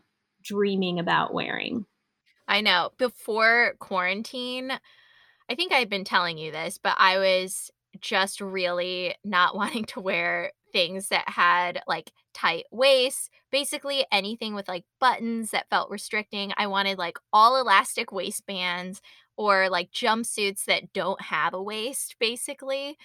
[0.48, 1.84] dreaming about wearing.
[2.46, 2.90] I know.
[2.98, 4.72] Before quarantine,
[5.50, 10.00] I think I've been telling you this, but I was just really not wanting to
[10.00, 16.52] wear things that had like tight waists, basically anything with like buttons that felt restricting.
[16.56, 19.00] I wanted like all elastic waistbands
[19.36, 22.96] or like jumpsuits that don't have a waist, basically.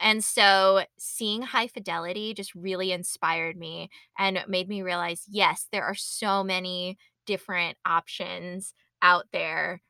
[0.00, 5.84] And so seeing high fidelity just really inspired me and made me realize yes, there
[5.84, 9.82] are so many different options out there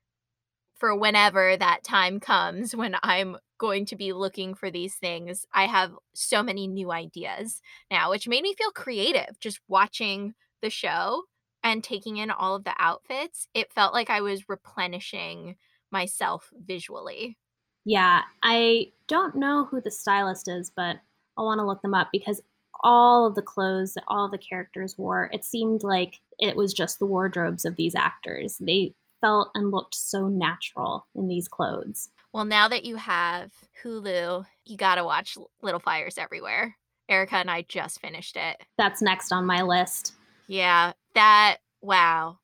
[0.79, 5.45] for whenever that time comes when I'm going to be looking for these things.
[5.53, 10.71] I have so many new ideas now, which made me feel creative just watching the
[10.71, 11.25] show
[11.65, 13.49] and taking in all of the outfits.
[13.55, 15.57] It felt like I was replenishing
[15.91, 17.37] myself visually.
[17.85, 20.97] Yeah, I don't know who the stylist is, but
[21.37, 22.41] I want to look them up because
[22.85, 26.99] all of the clothes that all the characters wore, it seemed like it was just
[26.99, 28.59] the wardrobes of these actors.
[28.59, 32.11] They felt and looked so natural in these clothes.
[32.33, 36.77] Well, now that you have Hulu, you got to watch Little Fires Everywhere.
[37.09, 38.63] Erica and I just finished it.
[38.77, 40.13] That's next on my list.
[40.47, 42.39] Yeah, that, wow.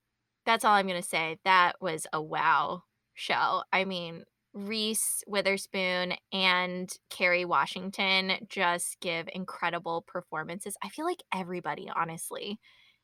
[0.47, 1.38] That's all I'm going to say.
[1.44, 3.62] That was a wow show.
[3.73, 10.77] I mean, Reese Witherspoon and Kerry Washington just give incredible performances.
[10.83, 12.61] I feel like everybody, honestly,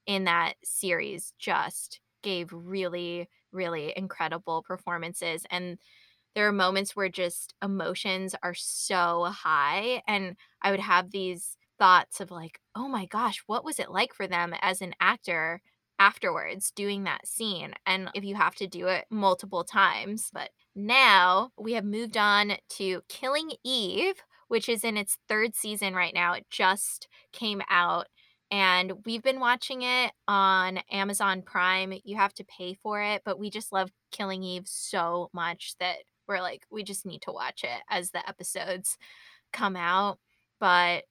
[0.06, 5.44] in that series just gave really, really incredible performances.
[5.50, 5.78] And
[6.34, 10.02] there are moments where just emotions are so high.
[10.06, 14.14] And I would have these thoughts of like, oh my gosh, what was it like
[14.14, 15.60] for them as an actor
[16.00, 17.74] afterwards doing that scene?
[17.86, 20.30] And if you have to do it multiple times.
[20.32, 24.16] But now we have moved on to Killing Eve,
[24.48, 26.32] which is in its third season right now.
[26.32, 28.08] It just came out
[28.50, 31.94] and we've been watching it on Amazon Prime.
[32.02, 35.98] You have to pay for it, but we just love Killing Eve so much that
[36.26, 38.98] we're like, we just need to watch it as the episodes
[39.52, 40.18] come out.
[40.58, 41.04] But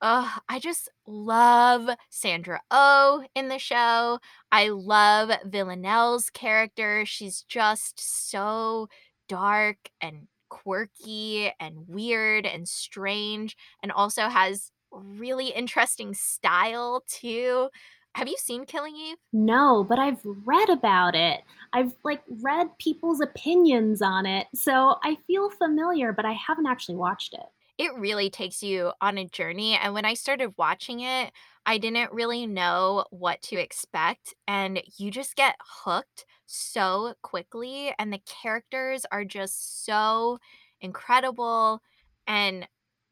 [0.00, 4.18] uh, I just love Sandra O oh in the show.
[4.50, 7.04] I love Villanelle's character.
[7.04, 8.88] She's just so
[9.28, 17.68] dark and quirky and weird and strange, and also has really interesting style too.
[18.14, 19.16] Have you seen Killing Eve?
[19.32, 21.42] No, but I've read about it.
[21.72, 24.48] I've like read people's opinions on it.
[24.54, 27.46] So I feel familiar, but I haven't actually watched it.
[27.80, 31.32] It really takes you on a journey and when I started watching it,
[31.64, 38.12] I didn't really know what to expect and you just get hooked so quickly and
[38.12, 40.38] the characters are just so
[40.82, 41.80] incredible
[42.26, 42.68] and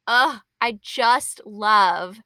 [0.07, 2.19] Ugh, I just love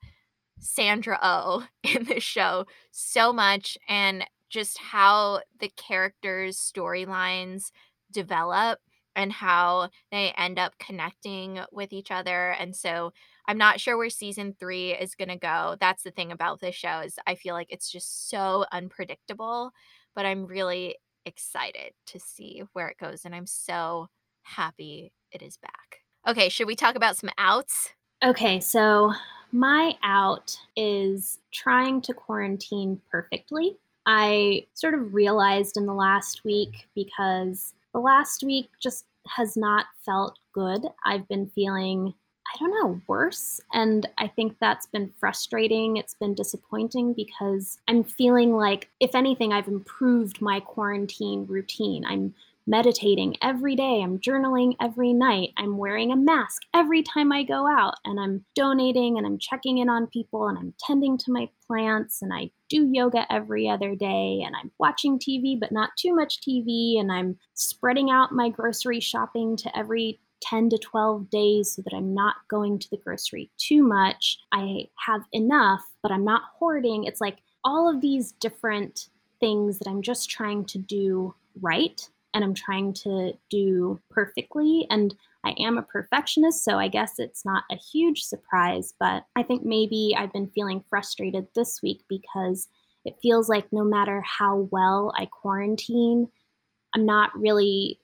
[0.61, 7.71] Sandra Oh in this show so much and just how the characters' storylines
[8.13, 8.81] develop
[9.17, 12.51] and how they end up connecting with each other.
[12.53, 13.13] And so
[13.47, 15.77] I'm not sure where season 3 is going to go.
[15.81, 19.73] That's the thing about this show is I feel like it's just so unpredictable,
[20.15, 24.09] but I'm really excited to see where it goes and I'm so
[24.43, 26.01] happy it is back.
[26.27, 27.91] Okay, should we talk about some outs?
[28.25, 29.13] Okay, so
[29.51, 33.77] my out is trying to quarantine perfectly.
[34.07, 39.87] I sort of realized in the last week because the last week just has not
[40.05, 40.87] felt good.
[41.05, 42.15] I've been feeling
[42.53, 43.61] I don't know, worse.
[43.73, 45.97] And I think that's been frustrating.
[45.97, 52.05] It's been disappointing because I'm feeling like, if anything, I've improved my quarantine routine.
[52.05, 52.35] I'm
[52.67, 54.03] meditating every day.
[54.03, 55.51] I'm journaling every night.
[55.57, 57.95] I'm wearing a mask every time I go out.
[58.05, 62.23] And I'm donating and I'm checking in on people and I'm tending to my plants.
[62.23, 64.43] And I do yoga every other day.
[64.45, 67.01] And I'm watching TV, but not too much TV.
[67.01, 71.95] And I'm spreading out my grocery shopping to every 10 to 12 days so that
[71.95, 74.39] I'm not going to the grocery too much.
[74.53, 77.05] I have enough, but I'm not hoarding.
[77.05, 79.09] It's like all of these different
[79.41, 84.87] things that I'm just trying to do right and I'm trying to do perfectly.
[84.91, 85.15] And
[85.45, 89.65] I am a perfectionist, so I guess it's not a huge surprise, but I think
[89.65, 92.69] maybe I've been feeling frustrated this week because
[93.05, 96.29] it feels like no matter how well I quarantine,
[96.95, 97.99] I'm not really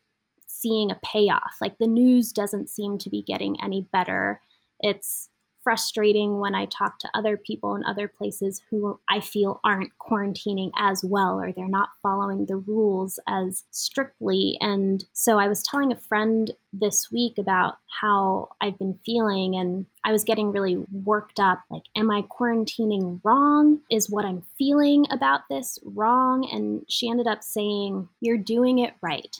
[0.46, 1.56] seeing a payoff.
[1.60, 4.40] Like the news doesn't seem to be getting any better.
[4.80, 5.28] It's
[5.68, 10.70] frustrating when I talk to other people in other places who I feel aren't quarantining
[10.78, 14.56] as well or they're not following the rules as strictly.
[14.62, 19.84] And so I was telling a friend this week about how I've been feeling and
[20.04, 21.60] I was getting really worked up.
[21.68, 23.80] Like, am I quarantining wrong?
[23.90, 26.48] Is what I'm feeling about this wrong?
[26.50, 29.36] And she ended up saying, You're doing it right.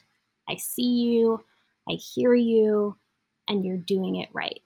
[0.46, 1.42] I see you,
[1.88, 2.98] I hear you,
[3.48, 4.60] and you're doing it right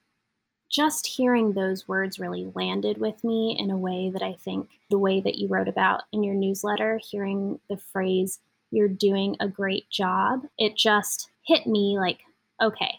[0.73, 4.97] just hearing those words really landed with me in a way that I think the
[4.97, 8.39] way that you wrote about in your newsletter, hearing the phrase,
[8.71, 12.21] you're doing a great job, it just hit me like,
[12.59, 12.95] okay,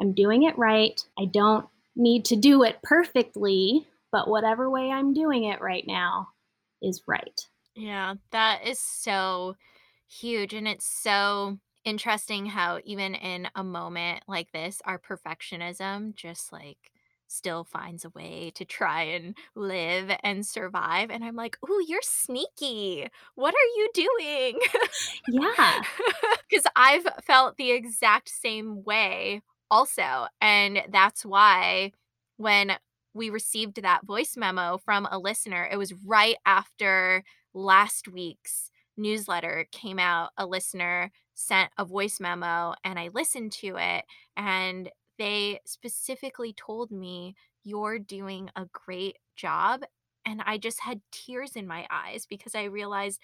[0.00, 0.98] I'm doing it right.
[1.18, 6.28] I don't need to do it perfectly, but whatever way I'm doing it right now
[6.82, 7.38] is right.
[7.76, 9.56] Yeah, that is so
[10.08, 10.54] huge.
[10.54, 16.78] And it's so interesting how, even in a moment like this, our perfectionism just like
[17.30, 22.00] still finds a way to try and live and survive, and I'm like, "Ooh, you're
[22.02, 23.08] sneaky.
[23.34, 24.60] What are you doing?"
[25.26, 25.82] Yeah.
[26.50, 31.92] Because I've felt the exact same way also, and that's why
[32.36, 32.72] when
[33.14, 37.22] we received that voice memo from a listener, it was right after
[37.54, 43.76] last week's newsletter came out, a listener sent a voice memo, and I listened to
[43.78, 44.04] it,
[44.36, 44.90] and
[45.20, 49.84] they specifically told me, "You're doing a great job,"
[50.26, 53.20] and I just had tears in my eyes because I realized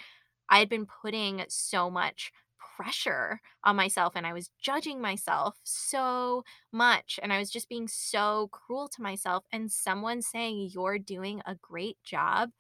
[0.49, 6.45] I had been putting so much pressure on myself, and I was judging myself so
[6.73, 11.43] much, and I was just being so cruel to myself, and someone saying, "You're doing
[11.47, 12.53] a great job,"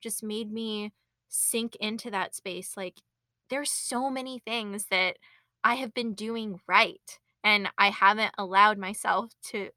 [0.00, 0.92] just made me
[1.28, 3.00] sink into that space, like,
[3.50, 5.18] there's so many things that
[5.64, 9.70] I have been doing right, and I haven't allowed myself to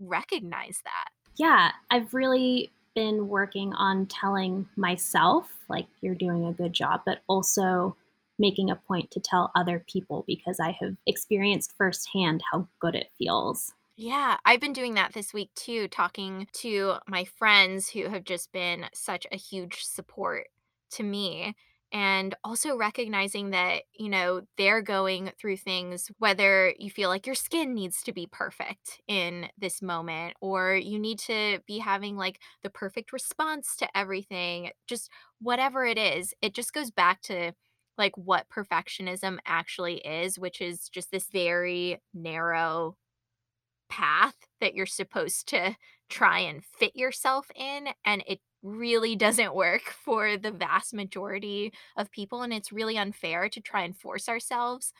[0.00, 1.10] recognize that.
[1.36, 7.22] Yeah, I've really been working on telling myself, like, "You're doing a good job," but
[7.28, 7.96] also
[8.38, 13.10] making a point to tell other people because I have experienced firsthand how good it
[13.16, 13.74] feels.
[13.96, 18.52] Yeah, I've been doing that this week too, talking to my friends who have just
[18.52, 20.48] been such a huge support
[20.90, 21.56] to me,
[21.92, 27.34] and also recognizing that, you know, they're going through things, whether you feel like your
[27.34, 32.40] skin needs to be perfect in this moment, or you need to be having, like,
[32.62, 35.10] the perfect response to everything, just
[35.40, 37.52] whatever it is, it just goes back to,
[37.96, 42.96] like, what perfectionism actually is, which is just this very narrow
[43.88, 45.76] path that you're supposed to
[46.10, 52.10] try and fit yourself in, and it really doesn't work for the vast majority of
[52.10, 54.92] people, and it's really unfair to try and force ourselves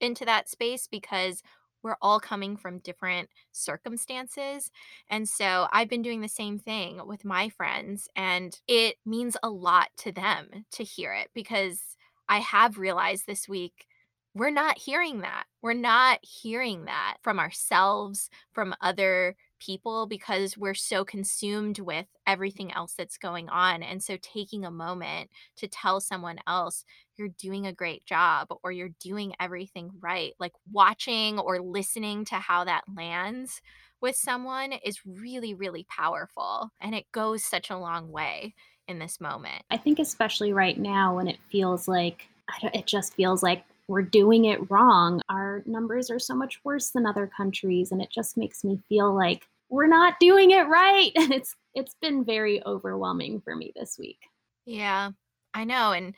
[0.00, 1.42] into that space because
[1.82, 4.70] we're all coming from different circumstances,
[5.08, 9.50] and so I've been doing the same thing with my friends, and it means a
[9.50, 11.80] lot to them to hear it because
[12.28, 13.86] I have realized this week
[14.34, 15.44] we're not hearing that.
[15.62, 22.72] We're not hearing that from ourselves, from other people, because we're so consumed with everything
[22.72, 26.84] else that's going on, and so taking a moment to tell someone else,
[27.16, 32.36] "You're doing a great job," or "You're doing everything right," like, watching or listening to
[32.36, 33.62] how that lands
[34.00, 38.54] with someone is really, really powerful, and it goes such a long way
[38.88, 39.62] in this moment.
[39.70, 42.26] I think especially right now when it feels like
[42.62, 45.20] it just feels like we're doing it wrong.
[45.28, 49.12] Our numbers are so much worse than other countries, and it just makes me feel
[49.12, 53.98] like we're not doing it right, and it's it's been very overwhelming for me this
[53.98, 54.20] week.
[54.64, 55.10] Yeah.
[55.52, 56.14] I know, and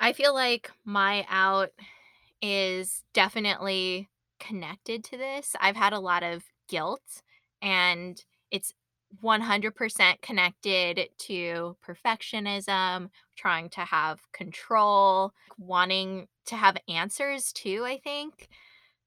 [0.00, 1.70] I feel like my out
[2.42, 4.08] is definitely
[4.40, 5.54] connected to this.
[5.60, 7.22] I've had a lot of guilt,
[7.62, 8.20] and
[8.50, 8.74] it's
[9.22, 18.48] 100% connected to perfectionism, trying to have control, wanting to have answers too, I think.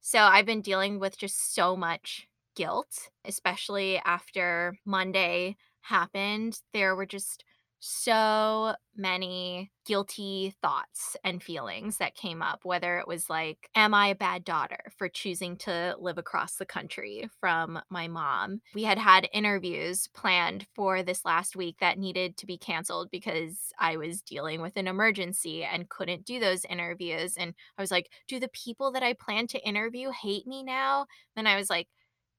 [0.01, 6.59] So I've been dealing with just so much guilt, especially after Monday happened.
[6.73, 7.43] There were just
[7.86, 14.07] so many guilty thoughts and feelings that came up, whether it was like, Am I
[14.07, 18.61] a bad daughter for choosing to live across the country from my mom?
[18.73, 23.73] We had had interviews planned for this last week that needed to be canceled because
[23.77, 27.36] I was dealing with an emergency and couldn't do those interviews.
[27.36, 31.07] And I was like, Do the people that I plan to interview hate me now?
[31.36, 31.89] Then I was like,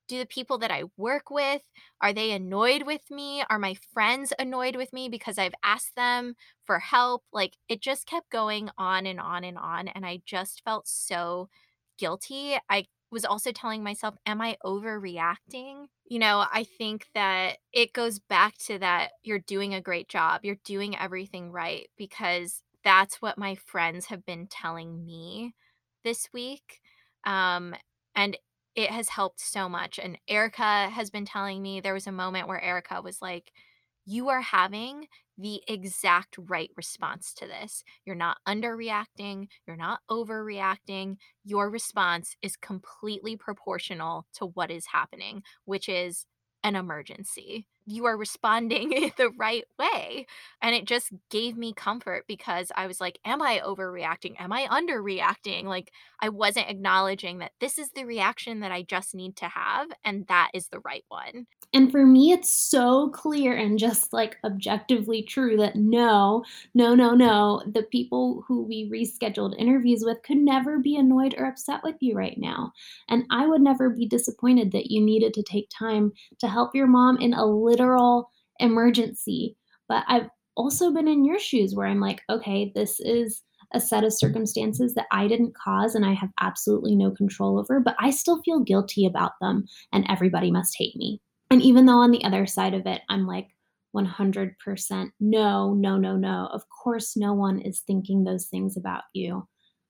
[0.09, 1.63] do the people that I work with,
[2.01, 3.43] are they annoyed with me?
[3.51, 6.35] Are my friends annoyed with me because I've asked them
[6.67, 7.25] for help?
[7.33, 11.49] Like, it just kept going on and on and on, and I just felt so
[11.99, 12.57] guilty.
[12.71, 18.19] I was also telling myself, "Am I overreacting?" You know, I think that it goes
[18.19, 23.39] back to that you're doing a great job, you're doing everything right, because that's what
[23.39, 25.55] my friends have been telling me
[26.05, 26.81] this week,
[27.25, 27.75] um,
[28.15, 28.37] and
[28.77, 32.49] it has helped so much, and Erica has been telling me there was a moment
[32.49, 33.53] where Erica was like,
[34.07, 35.09] "You are having
[35.39, 37.83] the exact right response to this.
[38.05, 41.17] You're not underreacting, you're not overreacting.
[41.45, 46.27] Your response is completely proportional to what is happening, which is
[46.63, 47.67] an emergency.
[47.87, 50.27] You are responding the right way."
[50.63, 54.35] And it just gave me comfort because I was like, "Am I overreacting?
[54.41, 59.15] Am I underreacting?" Like, I wasn't acknowledging that this is the reaction that I just
[59.15, 61.47] need to have, and that is the right one.
[61.73, 67.15] And for me, it's so clear and just like objectively true that no, no, no,
[67.17, 71.97] no, the people who we rescheduled interviews with could never be annoyed or upset with
[72.01, 72.73] you right now.
[73.09, 76.87] And I would never be disappointed that you needed to take time to help your
[76.87, 77.45] mom in a
[77.75, 79.57] literal emergency.
[79.89, 84.05] But I've also been in your shoes where I'm like, okay, this is a set
[84.05, 88.11] of circumstances that I didn't cause and I have absolutely no control over, but I
[88.11, 91.21] still feel guilty about them and everybody must hate me.
[91.51, 93.49] And even though on the other side of it, I'm like
[93.95, 96.49] 100% no, no, no, no.
[96.53, 99.47] Of course, no one is thinking those things about you.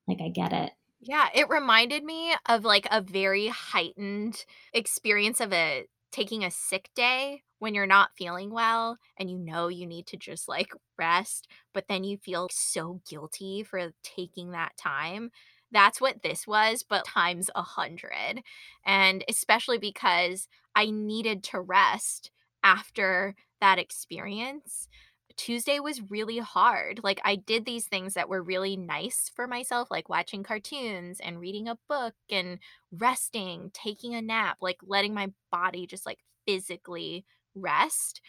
[0.07, 0.72] Like, I get it.
[1.01, 6.91] Yeah, it reminded me of, like, a very heightened experience of a taking a sick
[6.95, 11.48] day when you're not feeling well and you know you need to just, like, rest,
[11.72, 15.30] but then you feel so guilty for taking that time.
[15.72, 18.42] That's what this was, but times a 100,
[18.84, 22.30] and especially because I needed to rest
[22.62, 24.88] after that experience.
[25.36, 27.00] Tuesday was really hard.
[27.02, 31.40] Like, I did these things that were really nice for myself, like watching cartoons and
[31.40, 32.59] reading a book and
[32.92, 37.24] resting, taking a nap, like letting my body just like physically
[37.55, 38.20] rest.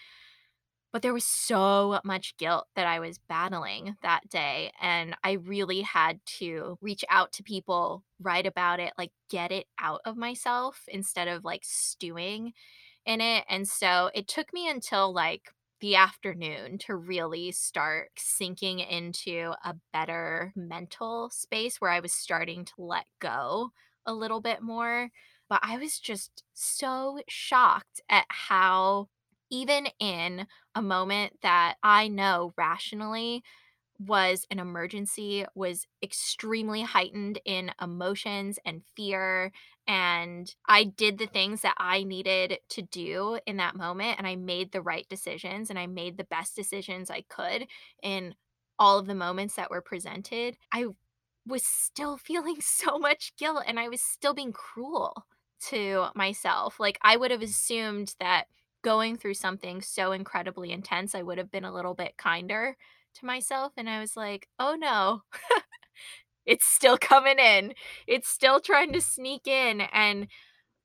[0.91, 4.71] But there was so much guilt that I was battling that day.
[4.81, 9.65] And I really had to reach out to people, write about it, like get it
[9.77, 12.53] out of myself instead of like stewing
[13.05, 13.43] in it.
[13.49, 15.51] And so it took me until like
[15.81, 22.63] the afternoon to really start sinking into a better mental space where I was starting
[22.65, 23.71] to let go
[24.05, 25.09] a little bit more.
[25.49, 29.09] But I was just so shocked at how,
[29.49, 33.43] even in a moment that I know rationally
[33.99, 39.51] was an emergency, was extremely heightened in emotions and fear,
[39.87, 44.35] and I did the things that I needed to do in that moment, and I
[44.35, 47.67] made the right decisions, and I made the best decisions I could
[48.03, 48.35] in
[48.77, 50.57] all of the moments that were presented.
[50.73, 50.87] I
[51.45, 55.25] was still feeling so much guilt, and I was still being cruel
[55.69, 56.79] to myself.
[56.79, 58.47] Like, I would have assumed that
[58.85, 62.77] going through something so incredibly intense, I would have been a little bit kinder
[63.17, 65.23] to myself, and I was like, "Oh, no.
[66.45, 67.73] It's still coming in.
[68.07, 70.27] It's still trying to sneak in." And,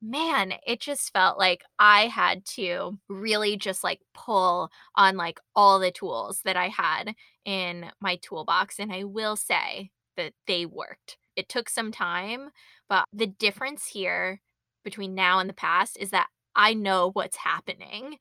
[0.02, 5.78] man, it just felt like I had to really just, like, pull on, like, all
[5.80, 11.18] the tools that I had in my toolbox, and I will say that they worked.
[11.36, 12.50] It took some time,
[12.88, 14.40] but the difference here
[14.84, 16.28] between now and the past is that
[16.60, 18.18] I know what's happening,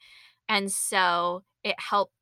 [0.47, 2.13] and so it helped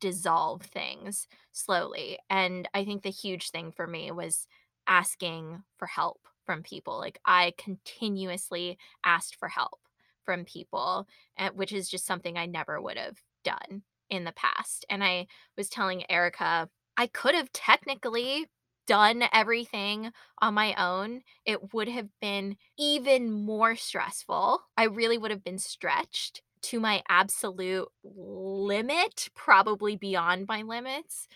[0.00, 4.46] dissolve things slowly, and I think the huge thing for me was
[4.88, 9.80] asking for help from people, like, I continuously asked for help
[10.24, 11.06] from people,
[11.38, 15.26] eh, which is just something I never would have done in the past, and I
[15.58, 18.46] was telling Erica, I could have technically
[18.90, 20.10] done everything
[20.42, 24.60] on my own, it would have been even more stressful.
[24.76, 31.28] I really would have been stretched to my absolute limit, probably beyond my limits.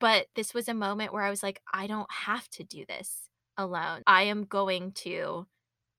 [0.00, 3.28] But this was a moment where I was like, "I don't have to do this
[3.56, 4.02] alone.
[4.06, 5.46] I am going to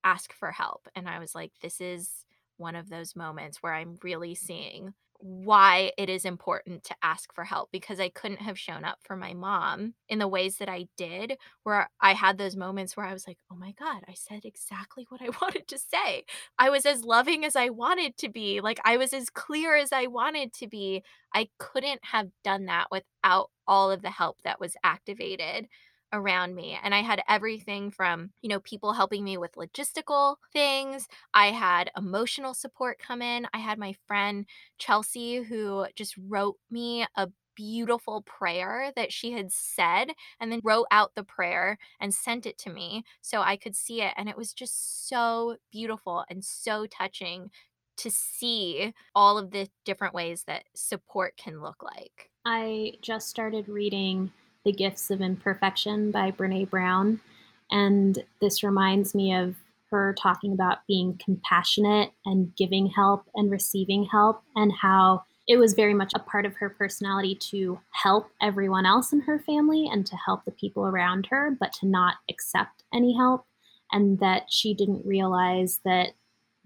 [0.04, 2.26] ask for help." And I was like, "This is
[2.58, 7.44] one of those moments where I'm really seeing why it is important to ask for
[7.46, 10.88] help," because I couldn't have shown up for my mom in the ways that I
[10.98, 14.46] did, where I had those moments where I was like, "Oh my god, I said
[14.46, 16.26] exactly what I wanted to say.
[16.60, 19.92] I was as loving as I wanted to be, like, I was as clear as
[19.94, 21.04] I wanted to be."
[21.34, 25.68] I couldn't have done that without all of the help that was activated
[26.14, 31.08] around me, and I had everything from, you know, people helping me with logistical things,
[31.34, 34.46] I had emotional support come in, I had my friend
[34.78, 40.88] Chelsea who just wrote me a beautiful prayer that she had said, and then wrote
[40.92, 44.38] out the prayer and sent it to me so I could see it, and it
[44.38, 47.50] was just so beautiful and so touching
[47.98, 52.30] to see all of the different ways that support can look like.
[52.46, 54.32] I just started reading
[54.66, 57.22] The Gifts of Imperfection by Brené Brown,
[57.70, 59.56] and this reminds me of
[59.92, 65.76] her talking about being compassionate and giving help and receiving help, and how it was
[65.76, 70.08] very much a part of her personality to help everyone else in her family and
[70.08, 73.46] to help the people around her, but to not accept any help.
[73.92, 76.14] And that she didn't realize that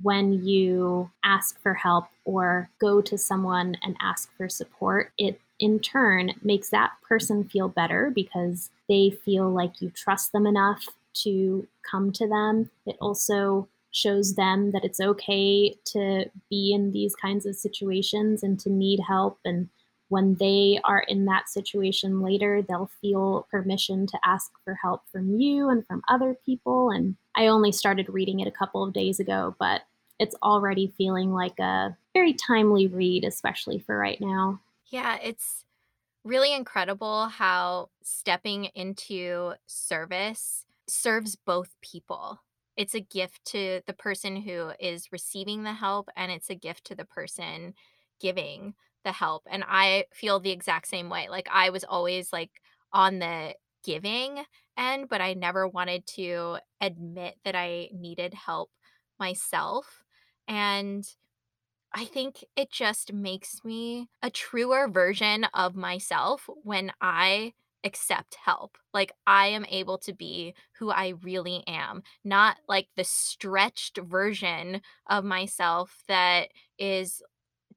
[0.01, 5.79] when you ask for help or go to someone and ask for support, it in
[5.79, 11.67] turn makes that person feel better because they feel like you trust them enough to
[11.89, 12.69] come to them.
[12.85, 18.59] It also shows them that it's okay to be in these kinds of situations and
[18.59, 19.39] to need help.
[19.43, 19.69] And
[20.09, 25.39] when they are in that situation later, they'll feel permission to ask for help from
[25.39, 26.91] you and from other people.
[26.91, 29.81] And I only started reading it a couple of days ago, but
[30.19, 34.59] it's already feeling like a very timely read, especially for right now.
[34.91, 35.63] Yeah, it's
[36.25, 42.39] really incredible how stepping into service serves both people.
[42.77, 46.85] It's a gift to the person who is receiving the help, and it's a gift
[46.87, 47.75] to the person
[48.21, 48.75] giving
[49.05, 52.51] the help, and I feel the exact same way, like, I was always, like,
[52.93, 54.43] on the giving
[54.77, 58.71] end, but I never wanted to admit that I needed help
[59.19, 60.03] myself,
[60.47, 61.05] and
[61.93, 68.77] I think it just makes me a truer version of myself when I accept help.
[68.93, 74.81] Like, I am able to be who I really am, not like the stretched version
[75.07, 77.23] of myself that is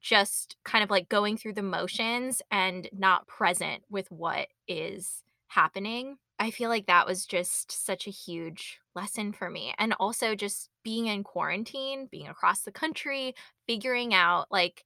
[0.01, 6.17] just kind of like going through the motions and not present with what is happening.
[6.39, 10.69] I feel like that was just such a huge lesson for me, and also just
[10.83, 13.33] being in quarantine, being across the country,
[13.67, 14.85] figuring out, like,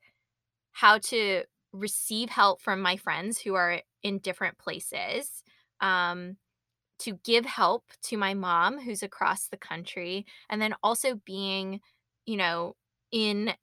[0.73, 1.43] how to
[1.73, 5.43] receive help from my friends who are in different places,
[5.81, 6.37] um,
[6.99, 11.81] to give help to my mom who's across the country, and then also being,
[12.25, 12.75] you know,
[13.11, 13.53] in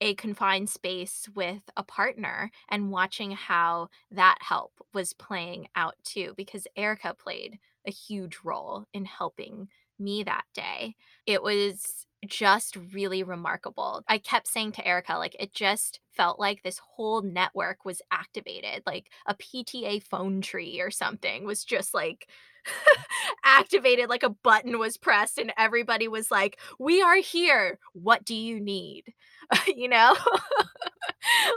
[0.00, 6.34] a confined space with a partner and watching how that help was playing out too,
[6.36, 9.68] because Erica played a huge role in helping
[9.98, 10.96] me that day.
[11.26, 14.02] It was just really remarkable.
[14.08, 18.82] I kept saying to Erica, like, it just felt like this whole network was activated,
[18.86, 22.28] like a PTA phone tree or something was just like
[23.44, 27.78] activated, like a button was pressed and everybody was like, "We are here.
[27.92, 29.12] What do you need?"
[29.66, 30.16] You know?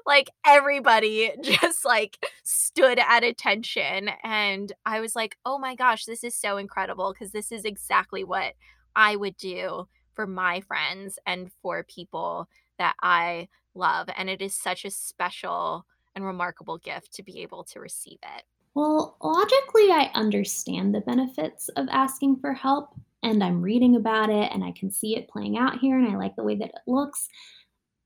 [0.05, 6.23] Like, everybody just, like, stood at attention, and I was like, "Oh my gosh, this
[6.23, 8.53] is so incredible because this is exactly what
[8.95, 9.87] I would do
[10.17, 12.49] for my friends and for people
[12.79, 17.63] that I love, and it is such a special and remarkable gift to be able
[17.65, 18.43] to receive it.
[18.73, 24.51] Well, logically, I understand the benefits of asking for help, and I'm reading about it,
[24.51, 26.81] and I can see it playing out here, and I like the way that it
[26.87, 27.29] looks,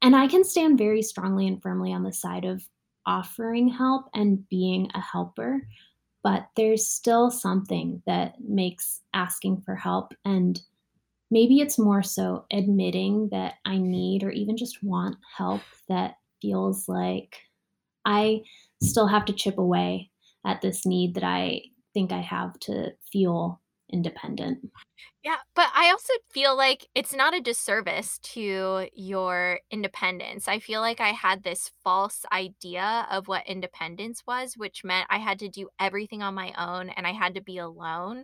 [0.01, 2.61] and I can stand very strongly and firmly on the side of
[3.05, 5.65] offering help and being a helper,
[6.23, 10.61] but there's still something that makes asking for help and
[11.31, 16.87] maybe it's more so admitting that I need or even just want help that feels
[16.87, 17.37] like
[18.05, 18.41] I
[18.83, 20.11] still have to chip away
[20.45, 21.61] at this need that I
[21.93, 23.61] think I have to feel
[23.91, 24.59] independent.
[25.23, 30.47] Yeah, but I also feel like it's not a disservice to your independence.
[30.47, 35.19] I feel like I had this false idea of what independence was, which meant I
[35.19, 38.23] had to do everything on my own and I had to be alone.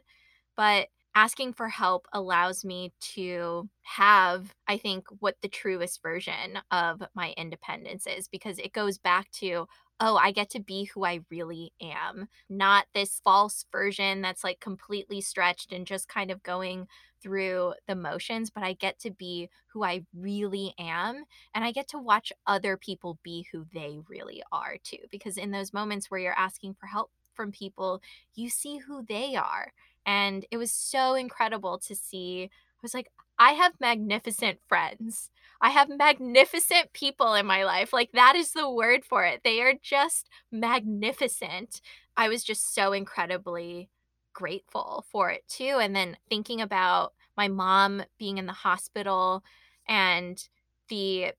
[0.56, 0.88] But
[1.18, 7.34] asking for help allows me to have, I think, what the truest version of my
[7.36, 9.66] independence is because it goes back to,
[10.00, 14.60] oh, I get to be who I really am, not this false version that's like
[14.60, 16.88] completely stretched and just kind of going
[17.20, 21.24] through the motions, but I get to be who I really am.
[21.56, 25.00] And I get to watch other people be who they really are too.
[25.10, 28.04] Because in those moments where you're asking for help from people,
[28.36, 29.72] you see who they are
[30.08, 32.46] and it was so incredible to see.
[32.46, 35.30] I was like, I have magnificent friends.
[35.62, 37.94] I have magnificent people in my life.
[37.94, 39.42] Like, that is the word for it.
[39.44, 41.82] They are just magnificent.
[42.16, 43.90] I was just so incredibly
[44.34, 45.78] grateful for it too.
[45.82, 49.44] And then thinking about my mom being in the hospital
[49.88, 50.42] and
[50.90, 51.34] the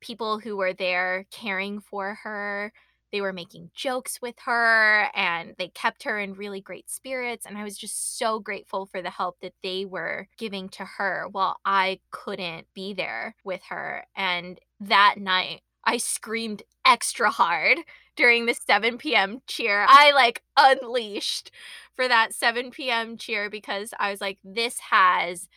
[0.00, 2.72] people who were there caring for her
[3.14, 7.46] they were making jokes with her and they kept her in really great spirits.
[7.46, 11.28] And I was just so grateful for the help that they were giving to her
[11.30, 14.04] while I couldn't be there with her.
[14.16, 17.78] And that night, I screamed extra hard
[18.16, 19.86] during the 7 PM cheer.
[19.88, 21.52] I like unleashed
[21.94, 25.48] for that 7 PM cheer because I was like, this has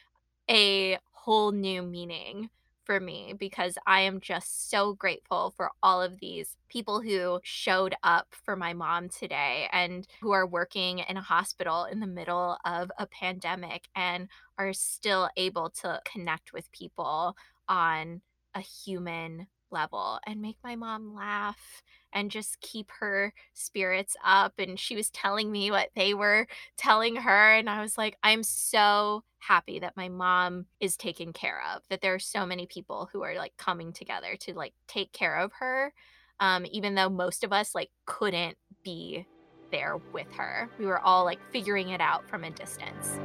[0.47, 2.51] a whole new meaning
[2.88, 7.94] for me because I am just so grateful for all of these people who showed
[8.02, 12.58] up for my mom today and who are working in a hospital in the middle
[12.64, 17.36] of a pandemic and are still able to connect with people
[17.68, 18.22] on
[18.56, 21.84] a human level and make my mom laugh
[22.18, 24.53] and just keep her spirits up.
[24.57, 27.53] And she was telling me what they were telling her.
[27.53, 32.01] And I was like, I'm so happy that my mom is taken care of, that
[32.01, 35.51] there are so many people who are like coming together to like take care of
[35.59, 35.93] her.
[36.39, 39.26] Um, even though most of us like couldn't be
[39.72, 40.70] there with her.
[40.80, 43.20] We were all like figuring it out from a distance.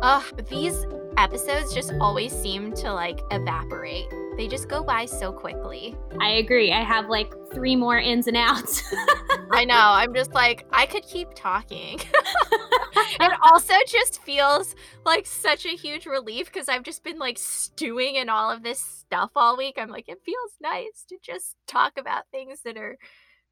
[0.00, 0.86] Ugh, these
[1.16, 4.06] episodes just always seem to like evaporate.
[4.36, 5.94] They just go by so quickly.
[6.20, 6.72] I agree.
[6.72, 8.82] I have like three more ins and outs.
[9.50, 9.74] I know.
[9.76, 12.00] I'm just like, I could keep talking.
[13.20, 14.74] it also just feels
[15.04, 18.80] like such a huge relief because I've just been like stewing in all of this
[18.80, 19.76] stuff all week.
[19.78, 22.98] I'm like, it feels nice to just talk about things that are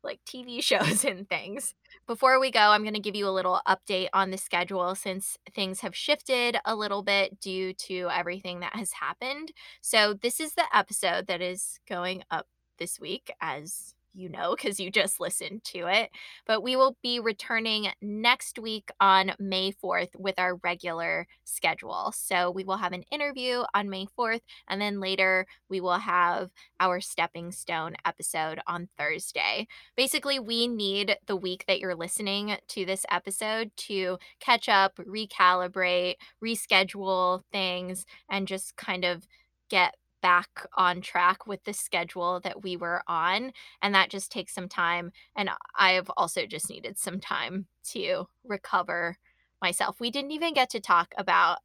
[0.02, 1.74] like TV shows and things.
[2.06, 5.36] Before we go, I'm going to give you a little update on the schedule since
[5.54, 9.52] things have shifted a little bit due to everything that has happened.
[9.80, 12.46] So, this is the episode that is going up
[12.78, 16.10] this week as you know because you just listened to it.
[16.46, 22.12] But we will be returning next week on May 4th with our regular schedule.
[22.14, 26.50] So we will have an interview on May 4th, and then later we will have
[26.80, 29.66] our stepping stone episode on Thursday.
[29.96, 36.14] Basically, we need the week that you're listening to this episode to catch up, recalibrate,
[36.44, 39.26] reschedule things, and just kind of
[39.68, 43.52] get back on track with the schedule that we were on.
[43.82, 45.12] And that just takes some time.
[45.36, 49.16] And I've also just needed some time to recover
[49.60, 50.00] myself.
[50.00, 51.58] We didn't even get to talk about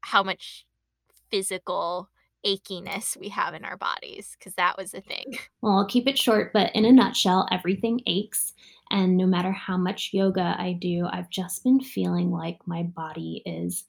[0.00, 0.66] how much
[1.30, 2.08] physical
[2.44, 5.38] achiness we have in our bodies because that was a thing.
[5.62, 8.52] Well, I'll keep it short, but in a nutshell, everything aches.
[8.90, 13.42] And no matter how much yoga I do, I've just been feeling like my body
[13.46, 13.84] is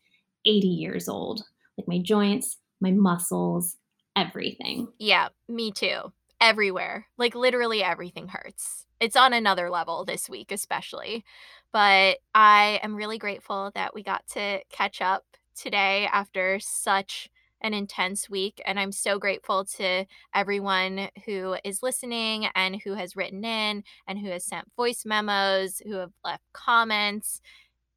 [0.46, 1.44] 80 years old.
[1.76, 3.78] Like my joints, my muscles,
[4.16, 4.88] everything.
[5.00, 6.14] Yeah, me too.
[6.42, 7.08] Everywhere.
[7.18, 8.86] Like literally everything hurts.
[9.00, 11.24] It's on another level this week, especially.
[11.72, 15.24] But I am really grateful that we got to catch up
[15.56, 17.30] today after such
[17.64, 18.62] an intense week.
[18.66, 20.06] And I'm so grateful to
[20.36, 25.82] everyone who is listening and who has written in and who has sent voice memos,
[25.86, 27.42] who have left comments.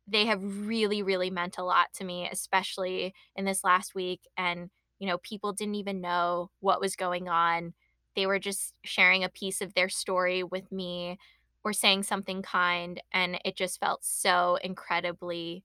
[0.06, 4.20] They have really, really meant a lot to me, especially in this last week.
[4.36, 7.74] And you know, people didn't even know what was going on.
[8.14, 11.18] They were just sharing a piece of their story with me
[11.64, 13.00] or saying something kind.
[13.12, 15.64] And it just felt so incredibly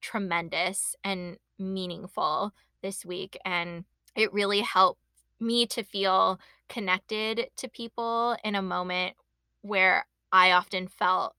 [0.00, 2.52] tremendous and meaningful
[2.82, 3.38] this week.
[3.44, 3.84] And
[4.16, 5.00] it really helped
[5.38, 9.16] me to feel connected to people in a moment
[9.62, 11.34] where I often felt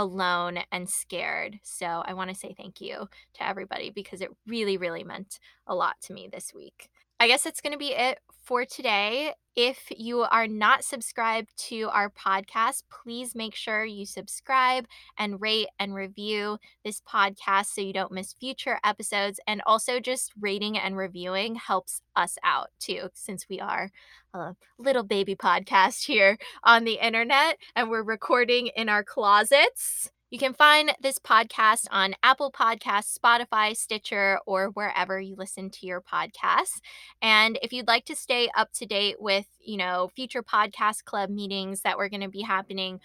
[0.00, 1.58] alone and scared.
[1.62, 5.74] So I want to say thank you to everybody because it really, really meant a
[5.74, 6.88] lot to me this week.
[7.20, 9.34] I guess that's going to be it for today.
[9.54, 14.86] If you are not subscribed to our podcast, please make sure you subscribe
[15.18, 19.38] and rate and review this podcast so you don't miss future episodes.
[19.46, 23.90] And also, just rating and reviewing helps us out too, since we are
[24.32, 30.10] a little baby podcast here on the internet and we're recording in our closets.
[30.30, 35.86] You can find this podcast on Apple Podcasts, Spotify, Stitcher, or wherever you listen to
[35.86, 36.80] your podcasts.
[37.20, 41.30] And if you'd like to stay up to date with, you know, future podcast club
[41.30, 43.00] meetings that we're going to be happening,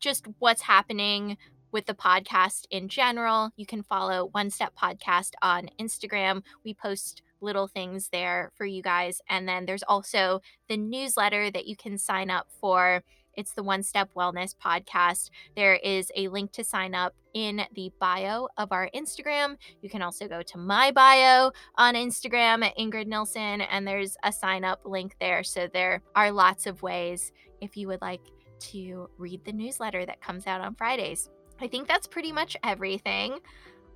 [0.00, 1.38] just what's happening
[1.72, 6.42] with the podcast in general, you can follow One Step Podcast on Instagram.
[6.62, 9.22] We post little things there for you guys.
[9.30, 13.02] And then there's also the newsletter that you can sign up for
[13.36, 15.30] it's the One Step Wellness podcast.
[15.54, 19.56] There is a link to sign up in the bio of our Instagram.
[19.82, 24.32] You can also go to my bio on Instagram at Ingrid Nilsen, and there's a
[24.32, 25.42] sign up link there.
[25.44, 28.22] So there are lots of ways if you would like
[28.58, 31.28] to read the newsletter that comes out on Fridays.
[31.60, 33.38] I think that's pretty much everything.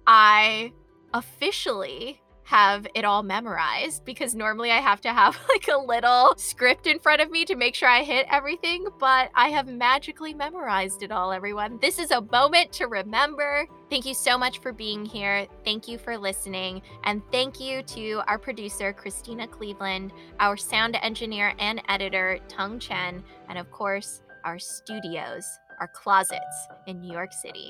[0.07, 0.73] I
[1.15, 2.21] officially
[2.51, 6.99] have it all memorized because normally I have to have like a little script in
[6.99, 11.13] front of me to make sure I hit everything, but I have magically memorized it
[11.13, 11.79] all, everyone.
[11.81, 13.69] This is a moment to remember.
[13.89, 15.47] Thank you so much for being here.
[15.65, 16.83] Thank you for listening.
[17.05, 23.23] And thank you to our producer, Christina Cleveland, our sound engineer and editor, Tung Chen,
[23.49, 25.47] and of course, our studios,
[25.79, 27.69] our closets in New York City.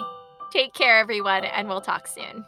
[0.50, 2.46] Take care, everyone, and we'll talk soon.